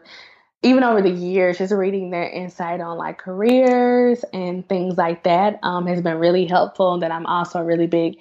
[0.63, 5.59] even over the years, just reading their insight on like careers and things like that
[5.63, 6.93] um, has been really helpful.
[6.93, 8.17] And then I'm also a really big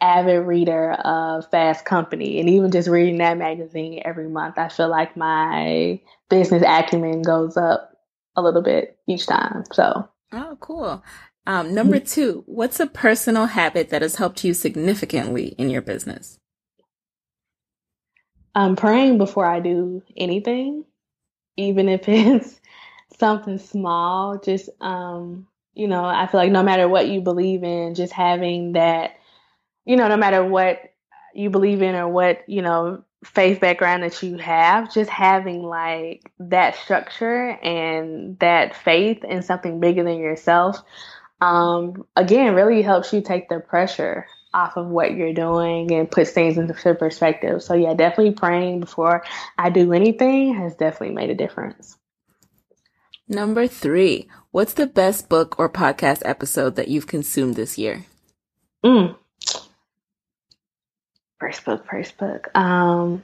[0.00, 4.88] avid reader of Fast Company, and even just reading that magazine every month, I feel
[4.88, 7.96] like my business acumen goes up
[8.36, 9.64] a little bit each time.
[9.72, 11.02] So, oh, cool.
[11.46, 16.38] Um, number two, what's a personal habit that has helped you significantly in your business?
[18.54, 20.84] I'm praying before I do anything,
[21.58, 22.60] even if it's
[23.18, 24.38] something small.
[24.38, 28.72] Just, um, you know, I feel like no matter what you believe in, just having
[28.72, 29.16] that,
[29.84, 30.80] you know, no matter what
[31.34, 36.32] you believe in or what, you know, faith background that you have, just having like
[36.38, 40.80] that structure and that faith in something bigger than yourself,
[41.40, 46.30] um, again, really helps you take the pressure off of what you're doing and puts
[46.30, 47.62] things into perspective.
[47.62, 49.24] So yeah, definitely praying before
[49.56, 51.96] I do anything has definitely made a difference.
[53.28, 58.06] Number three, what's the best book or podcast episode that you've consumed this year?
[58.82, 59.16] Mm.
[61.38, 62.48] First book, first book.
[62.56, 63.22] Um,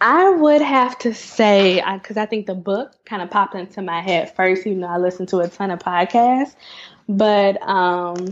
[0.00, 3.82] I would have to say, because I, I think the book kind of popped into
[3.82, 6.54] my head first, even though I listened to a ton of podcasts.
[7.08, 8.28] But um,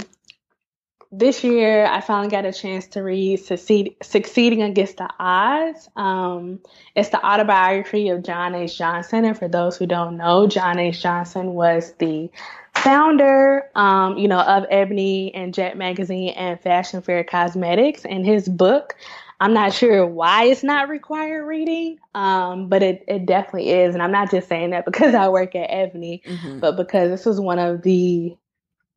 [1.13, 5.89] this year, I finally got a chance to read Succeed, Succeeding Against the Odds.
[5.97, 6.61] Um,
[6.95, 8.79] it's the autobiography of John H.
[8.79, 9.25] Johnson.
[9.25, 11.03] And for those who don't know, John H.
[11.03, 12.31] Johnson was the
[12.75, 18.05] founder, um, you know, of Ebony and Jet Magazine and Fashion Fair Cosmetics.
[18.05, 18.95] And his book,
[19.41, 23.95] I'm not sure why it's not required reading, um, but it, it definitely is.
[23.95, 26.61] And I'm not just saying that because I work at Ebony, mm-hmm.
[26.61, 28.37] but because this was one of the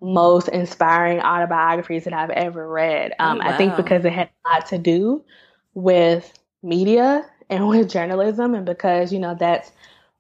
[0.04, 3.14] most inspiring autobiographies that I've ever read.
[3.20, 3.54] Um, oh, wow.
[3.54, 5.24] I think because it had a lot to do
[5.74, 6.32] with
[6.62, 9.72] media and with journalism, and because, you know, that's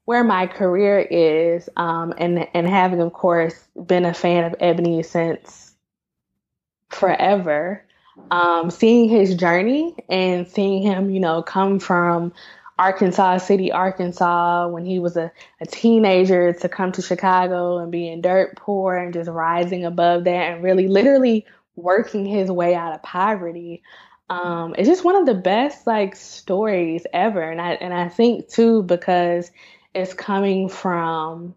[0.06, 5.04] where my career is, um, and and having, of course, been a fan of Ebony
[5.04, 5.76] since
[6.90, 7.84] forever,
[8.32, 12.34] um, seeing his journey and seeing him, you know, come from
[12.78, 18.21] Arkansas City, Arkansas, when he was a, a teenager to come to Chicago and being
[18.21, 21.45] dirt poor and just rising above that and really literally
[21.76, 23.84] working his way out of poverty.
[24.30, 27.41] Um, it's just one of the best like stories ever.
[27.41, 29.51] And I and I think too because
[29.93, 31.55] it's coming from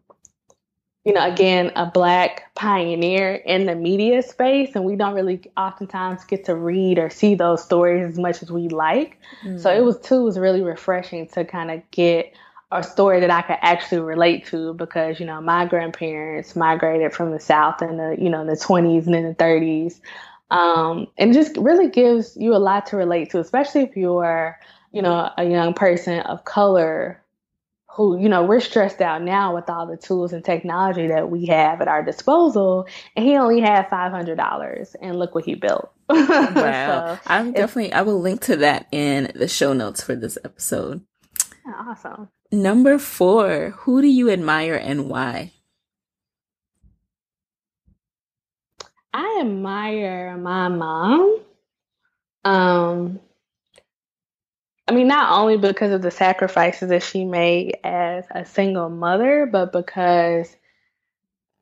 [1.07, 6.25] you know, again, a black pioneer in the media space, and we don't really oftentimes
[6.25, 9.17] get to read or see those stories as much as we like.
[9.45, 9.61] Mm.
[9.61, 12.35] So it was too was really refreshing to kind of get
[12.73, 17.31] a story that I could actually relate to because you know my grandparents migrated from
[17.31, 20.01] the South in the you know in the 20s and in the 30s,
[20.51, 24.59] um, and just really gives you a lot to relate to, especially if you're
[24.91, 27.23] you know a young person of color
[27.97, 31.47] who, you know, we're stressed out now with all the tools and technology that we
[31.47, 32.87] have at our disposal.
[33.17, 35.91] And he only had $500 and look what he built.
[36.11, 37.15] wow.
[37.15, 41.01] so I'm definitely, I will link to that in the show notes for this episode.
[41.67, 42.29] Awesome.
[42.53, 45.53] Number four, who do you admire and why?
[49.15, 51.41] I admire my mom.
[52.45, 53.21] Um,
[54.89, 59.49] I mean, not only because of the sacrifices that she made as a single mother,
[59.51, 60.55] but because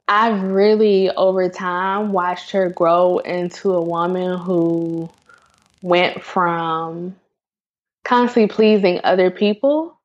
[0.06, 5.08] I've really, over time, watched her grow into a woman who
[5.80, 7.16] went from
[8.04, 9.98] constantly pleasing other people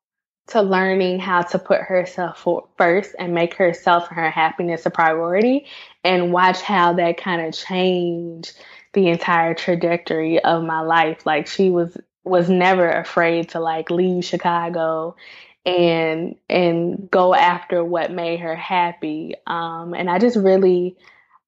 [0.48, 2.46] to learning how to put herself
[2.78, 5.66] first and make herself and her happiness a priority,
[6.02, 8.58] and watch how that kind of changed
[8.94, 11.26] the entire trajectory of my life.
[11.26, 15.16] Like, she was was never afraid to like leave Chicago
[15.64, 19.34] and and go after what made her happy.
[19.46, 20.96] Um, and I just really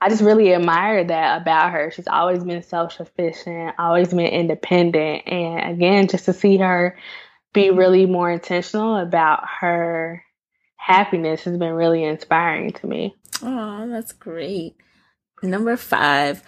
[0.01, 1.91] I just really admire that about her.
[1.93, 5.29] She's always been self sufficient, always been independent.
[5.29, 6.99] And again, just to see her
[7.53, 10.25] be really more intentional about her
[10.77, 13.15] happiness has been really inspiring to me.
[13.43, 14.75] Oh, that's great.
[15.43, 16.43] Number five,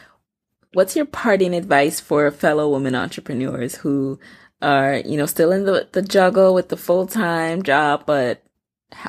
[0.75, 4.19] what's your parting advice for fellow women entrepreneurs who
[4.61, 8.43] are, you know, still in the, the juggle with the full time job, but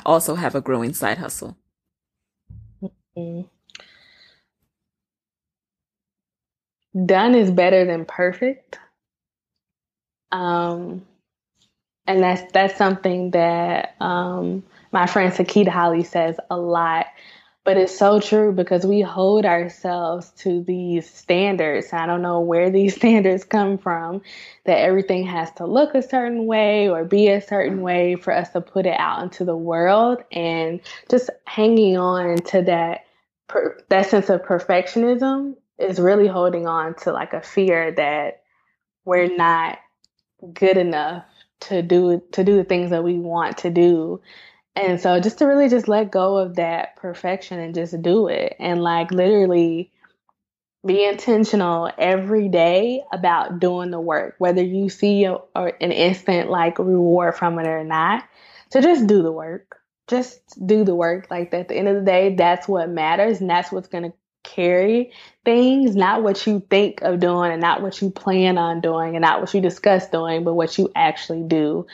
[0.04, 1.56] also have a growing side hustle?
[3.16, 3.42] Mm-hmm.
[7.04, 8.78] Done is better than perfect.
[10.32, 11.04] Um,
[12.06, 14.62] and that's that's something that um,
[14.92, 17.06] my friend Sakita Holley says a lot.
[17.66, 21.92] But it's so true because we hold ourselves to these standards.
[21.92, 24.22] I don't know where these standards come from
[24.66, 28.50] that everything has to look a certain way or be a certain way for us
[28.52, 33.06] to put it out into the world and just hanging on to that
[33.48, 38.42] per, that sense of perfectionism is really holding on to like a fear that
[39.06, 39.78] we're not
[40.54, 41.24] good enough
[41.60, 44.20] to do to do the things that we want to do
[44.76, 48.56] and so just to really just let go of that perfection and just do it.
[48.58, 49.90] And like literally
[50.84, 56.78] be intentional every day about doing the work whether you see a, an instant like
[56.78, 58.22] reward from it or not
[58.70, 59.80] so just do the work.
[60.08, 61.30] Just do the work.
[61.30, 64.12] Like at the end of the day that's what matters and that's what's going to
[64.44, 65.10] carry
[65.44, 69.22] things not what you think of doing and not what you plan on doing and
[69.22, 71.84] not what you discuss doing but what you actually do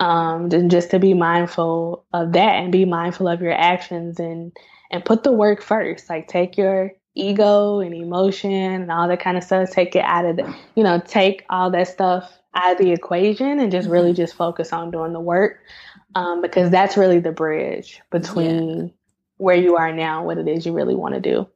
[0.00, 4.52] um, and just to be mindful of that and be mindful of your actions and
[4.90, 6.10] and put the work first.
[6.10, 10.24] Like take your ego and emotion and all that kind of stuff, take it out
[10.24, 14.10] of the, you know, take all that stuff out of the equation and just really
[14.10, 14.16] mm-hmm.
[14.16, 15.60] just focus on doing the work
[16.14, 18.92] um, because that's really the bridge between yeah.
[19.36, 21.46] where you are now, what it is you really want to do.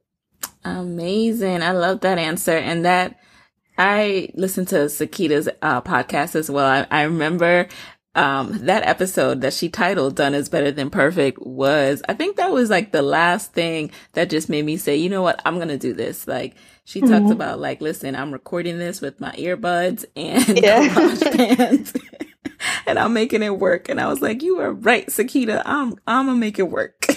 [0.63, 1.61] Amazing.
[1.61, 2.55] I love that answer.
[2.55, 3.19] And that
[3.77, 6.65] I listened to Sakita's uh, podcast as well.
[6.65, 7.67] I, I remember
[8.15, 12.51] um, that episode that she titled Done is Better Than Perfect was, I think that
[12.51, 15.67] was like the last thing that just made me say, you know what, I'm going
[15.67, 16.27] to do this.
[16.27, 16.55] Like
[16.85, 17.11] she mm-hmm.
[17.11, 20.93] talks about like, listen, I'm recording this with my earbuds and yeah.
[21.35, 21.93] bands
[22.87, 23.89] and I'm making it work.
[23.89, 25.61] And I was like, you are right, Sakita.
[25.65, 27.07] I'm, I'm going to make it work.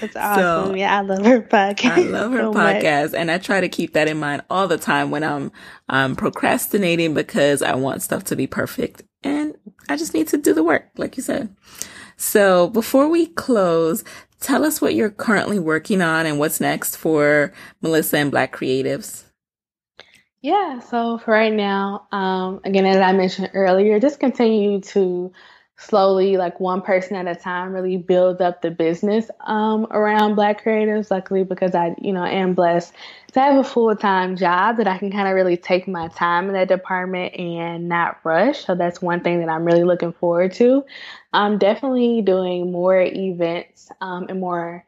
[0.00, 0.72] It's awesome.
[0.72, 1.90] So, yeah, I love her podcast.
[1.90, 3.12] I love her so podcast.
[3.12, 3.20] Much.
[3.20, 5.52] And I try to keep that in mind all the time when I'm
[5.88, 9.02] I'm procrastinating because I want stuff to be perfect.
[9.22, 9.56] And
[9.88, 11.54] I just need to do the work, like you said.
[12.16, 14.04] So before we close,
[14.40, 19.24] tell us what you're currently working on and what's next for Melissa and Black Creatives.
[20.40, 25.32] Yeah, so for right now, um, again, as I mentioned earlier, just continue to
[25.78, 30.62] slowly, like one person at a time, really build up the business um, around Black
[30.62, 31.10] creatives.
[31.10, 32.92] Luckily, because I, you know, am blessed
[33.32, 36.48] to have a full time job that I can kind of really take my time
[36.48, 38.66] in that department and not rush.
[38.66, 40.84] So that's one thing that I'm really looking forward to.
[41.32, 44.84] I'm definitely doing more events um, and more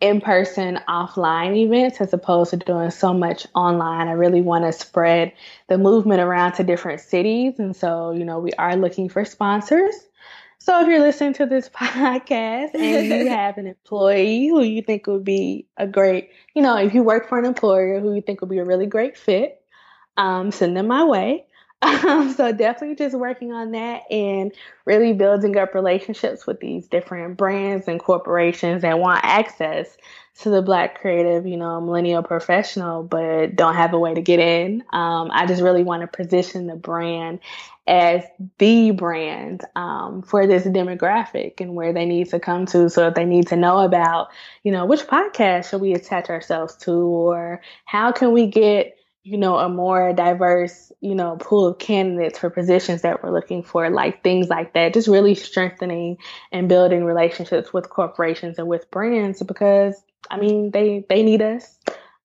[0.00, 4.08] in person, offline events as opposed to doing so much online.
[4.08, 5.32] I really want to spread
[5.68, 7.58] the movement around to different cities.
[7.58, 9.94] And so, you know, we are looking for sponsors.
[10.58, 15.06] So if you're listening to this podcast and you have an employee who you think
[15.06, 18.40] would be a great, you know, if you work for an employer who you think
[18.42, 19.62] would be a really great fit,
[20.18, 21.45] um, send them my way.
[22.06, 24.52] Um, so definitely just working on that and
[24.84, 29.96] really building up relationships with these different brands and corporations that want access
[30.40, 34.38] to the black creative, you know, millennial professional, but don't have a way to get
[34.38, 34.84] in.
[34.92, 37.40] Um, I just really want to position the brand
[37.86, 38.24] as
[38.58, 42.90] the brand um, for this demographic and where they need to come to.
[42.90, 44.28] So if they need to know about,
[44.62, 48.96] you know, which podcast should we attach ourselves to, or how can we get
[49.26, 53.60] you know, a more diverse, you know, pool of candidates for positions that we're looking
[53.60, 54.94] for, like things like that.
[54.94, 56.16] Just really strengthening
[56.52, 60.00] and building relationships with corporations and with brands because
[60.30, 61.76] I mean they they need us.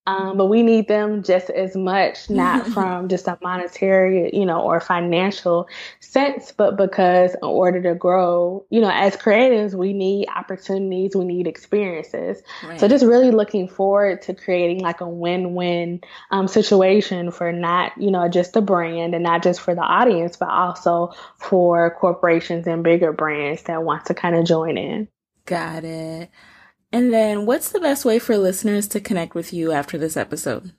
[0.08, 4.62] Um, but we need them just as much, not from just a monetary, you know,
[4.62, 5.68] or financial
[6.00, 11.26] sense, but because in order to grow, you know, as creatives, we need opportunities, we
[11.26, 12.42] need experiences.
[12.64, 12.80] Right.
[12.80, 18.10] So just really looking forward to creating like a win-win um, situation for not, you
[18.10, 22.84] know, just the brand and not just for the audience, but also for corporations and
[22.84, 25.08] bigger brands that want to kind of join in.
[25.46, 26.30] Got it.
[26.92, 30.74] And then, what's the best way for listeners to connect with you after this episode?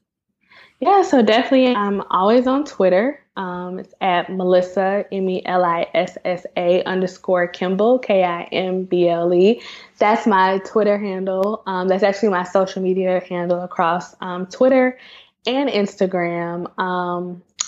[0.81, 3.21] Yeah, so definitely, I'm always on Twitter.
[3.37, 8.43] Um, it's at Melissa M E L I S S A underscore Kimble K I
[8.53, 9.63] M B L E.
[9.99, 11.63] That's my Twitter handle.
[11.67, 14.99] Um, that's actually my social media handle across um, Twitter
[15.47, 16.67] and Instagram.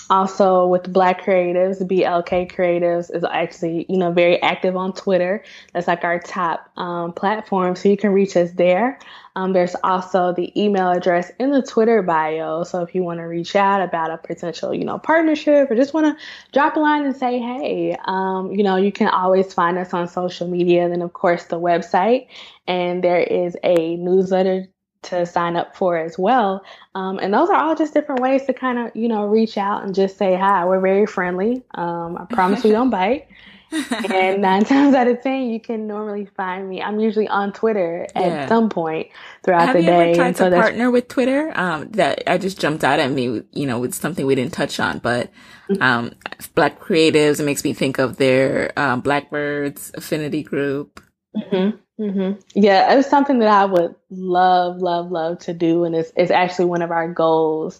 [0.09, 5.43] Also with Black Creatives, BLK Creatives is actually, you know, very active on Twitter.
[5.73, 7.75] That's like our top um, platform.
[7.75, 8.99] So you can reach us there.
[9.35, 12.63] Um, there's also the email address in the Twitter bio.
[12.63, 15.93] So if you want to reach out about a potential, you know, partnership or just
[15.93, 19.77] want to drop a line and say, hey, um, you know, you can always find
[19.77, 20.87] us on social media.
[20.87, 22.27] Then, of course, the website.
[22.67, 24.67] And there is a newsletter
[25.05, 26.63] to sign up for as well.
[26.93, 29.83] Um, and those are all just different ways to kind of, you know, reach out
[29.83, 30.65] and just say hi.
[30.65, 31.63] We're very friendly.
[31.73, 33.27] Um, I promise we don't bite.
[33.91, 36.81] and nine times out of ten, you can normally find me.
[36.81, 38.47] I'm usually on Twitter at yeah.
[38.47, 39.07] some point
[39.43, 39.91] throughout Have the day.
[39.91, 41.51] Have you ever tried so to partner with Twitter?
[41.55, 44.79] Um, that I just jumped out at me, you know, with something we didn't touch
[44.79, 45.31] on, but
[45.69, 45.81] mm-hmm.
[45.81, 46.11] um,
[46.53, 47.39] Black creatives.
[47.39, 51.01] It makes me think of their um, Blackbirds affinity group.
[51.35, 51.77] Mm-hmm.
[51.99, 52.39] Mm-hmm.
[52.55, 56.65] Yeah, it's something that I would love, love, love to do, and it's it's actually
[56.65, 57.79] one of our goals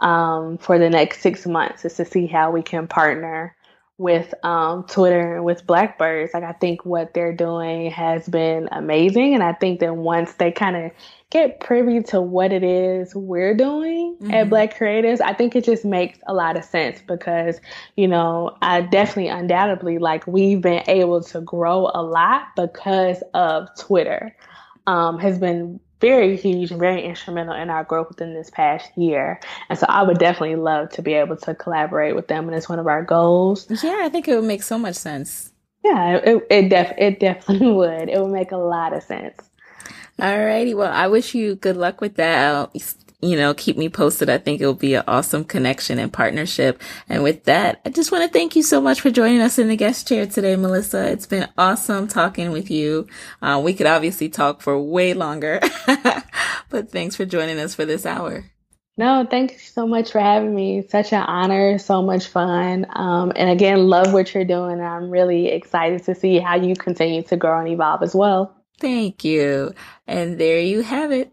[0.00, 3.56] um, for the next six months is to see how we can partner
[3.96, 6.34] with um, Twitter and with Blackbirds.
[6.34, 10.52] Like I think what they're doing has been amazing, and I think that once they
[10.52, 10.92] kind of
[11.34, 14.30] get privy to what it is we're doing mm-hmm.
[14.30, 17.60] at Black Creatives, I think it just makes a lot of sense because
[17.96, 23.68] you know I definitely, undoubtedly, like we've been able to grow a lot because of
[23.78, 24.34] Twitter.
[24.86, 29.40] Um, has been very huge and very instrumental in our growth within this past year.
[29.70, 32.68] And so I would definitely love to be able to collaborate with them, and it's
[32.68, 33.66] one of our goals.
[33.82, 35.52] Yeah, I think it would make so much sense.
[35.82, 38.08] Yeah, it it, def- it definitely would.
[38.10, 39.38] It would make a lot of sense.
[40.18, 42.70] Alrighty, well, I wish you good luck with that.
[43.20, 44.30] You know, keep me posted.
[44.30, 46.80] I think it'll be an awesome connection and partnership.
[47.08, 49.68] And with that, I just want to thank you so much for joining us in
[49.68, 51.10] the guest chair today, Melissa.
[51.10, 53.08] It's been awesome talking with you.
[53.42, 55.60] Uh, we could obviously talk for way longer,
[56.68, 58.44] but thanks for joining us for this hour.
[58.96, 60.86] No, thank you so much for having me.
[60.88, 62.86] Such an honor, so much fun.
[62.90, 64.80] Um, and again, love what you're doing.
[64.80, 68.54] I'm really excited to see how you continue to grow and evolve as well.
[68.80, 69.72] Thank you.
[70.06, 71.32] And there you have it.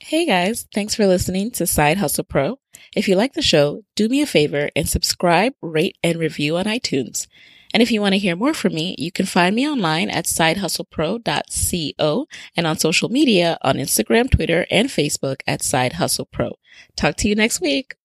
[0.00, 2.58] Hey guys, thanks for listening to Side Hustle Pro.
[2.96, 6.64] If you like the show, do me a favor and subscribe, rate, and review on
[6.64, 7.26] iTunes.
[7.74, 10.24] And if you want to hear more from me, you can find me online at
[10.24, 16.52] sidehustlepro.co and on social media on Instagram, Twitter, and Facebook at Side Hustle Pro.
[16.96, 17.96] Talk to you next week.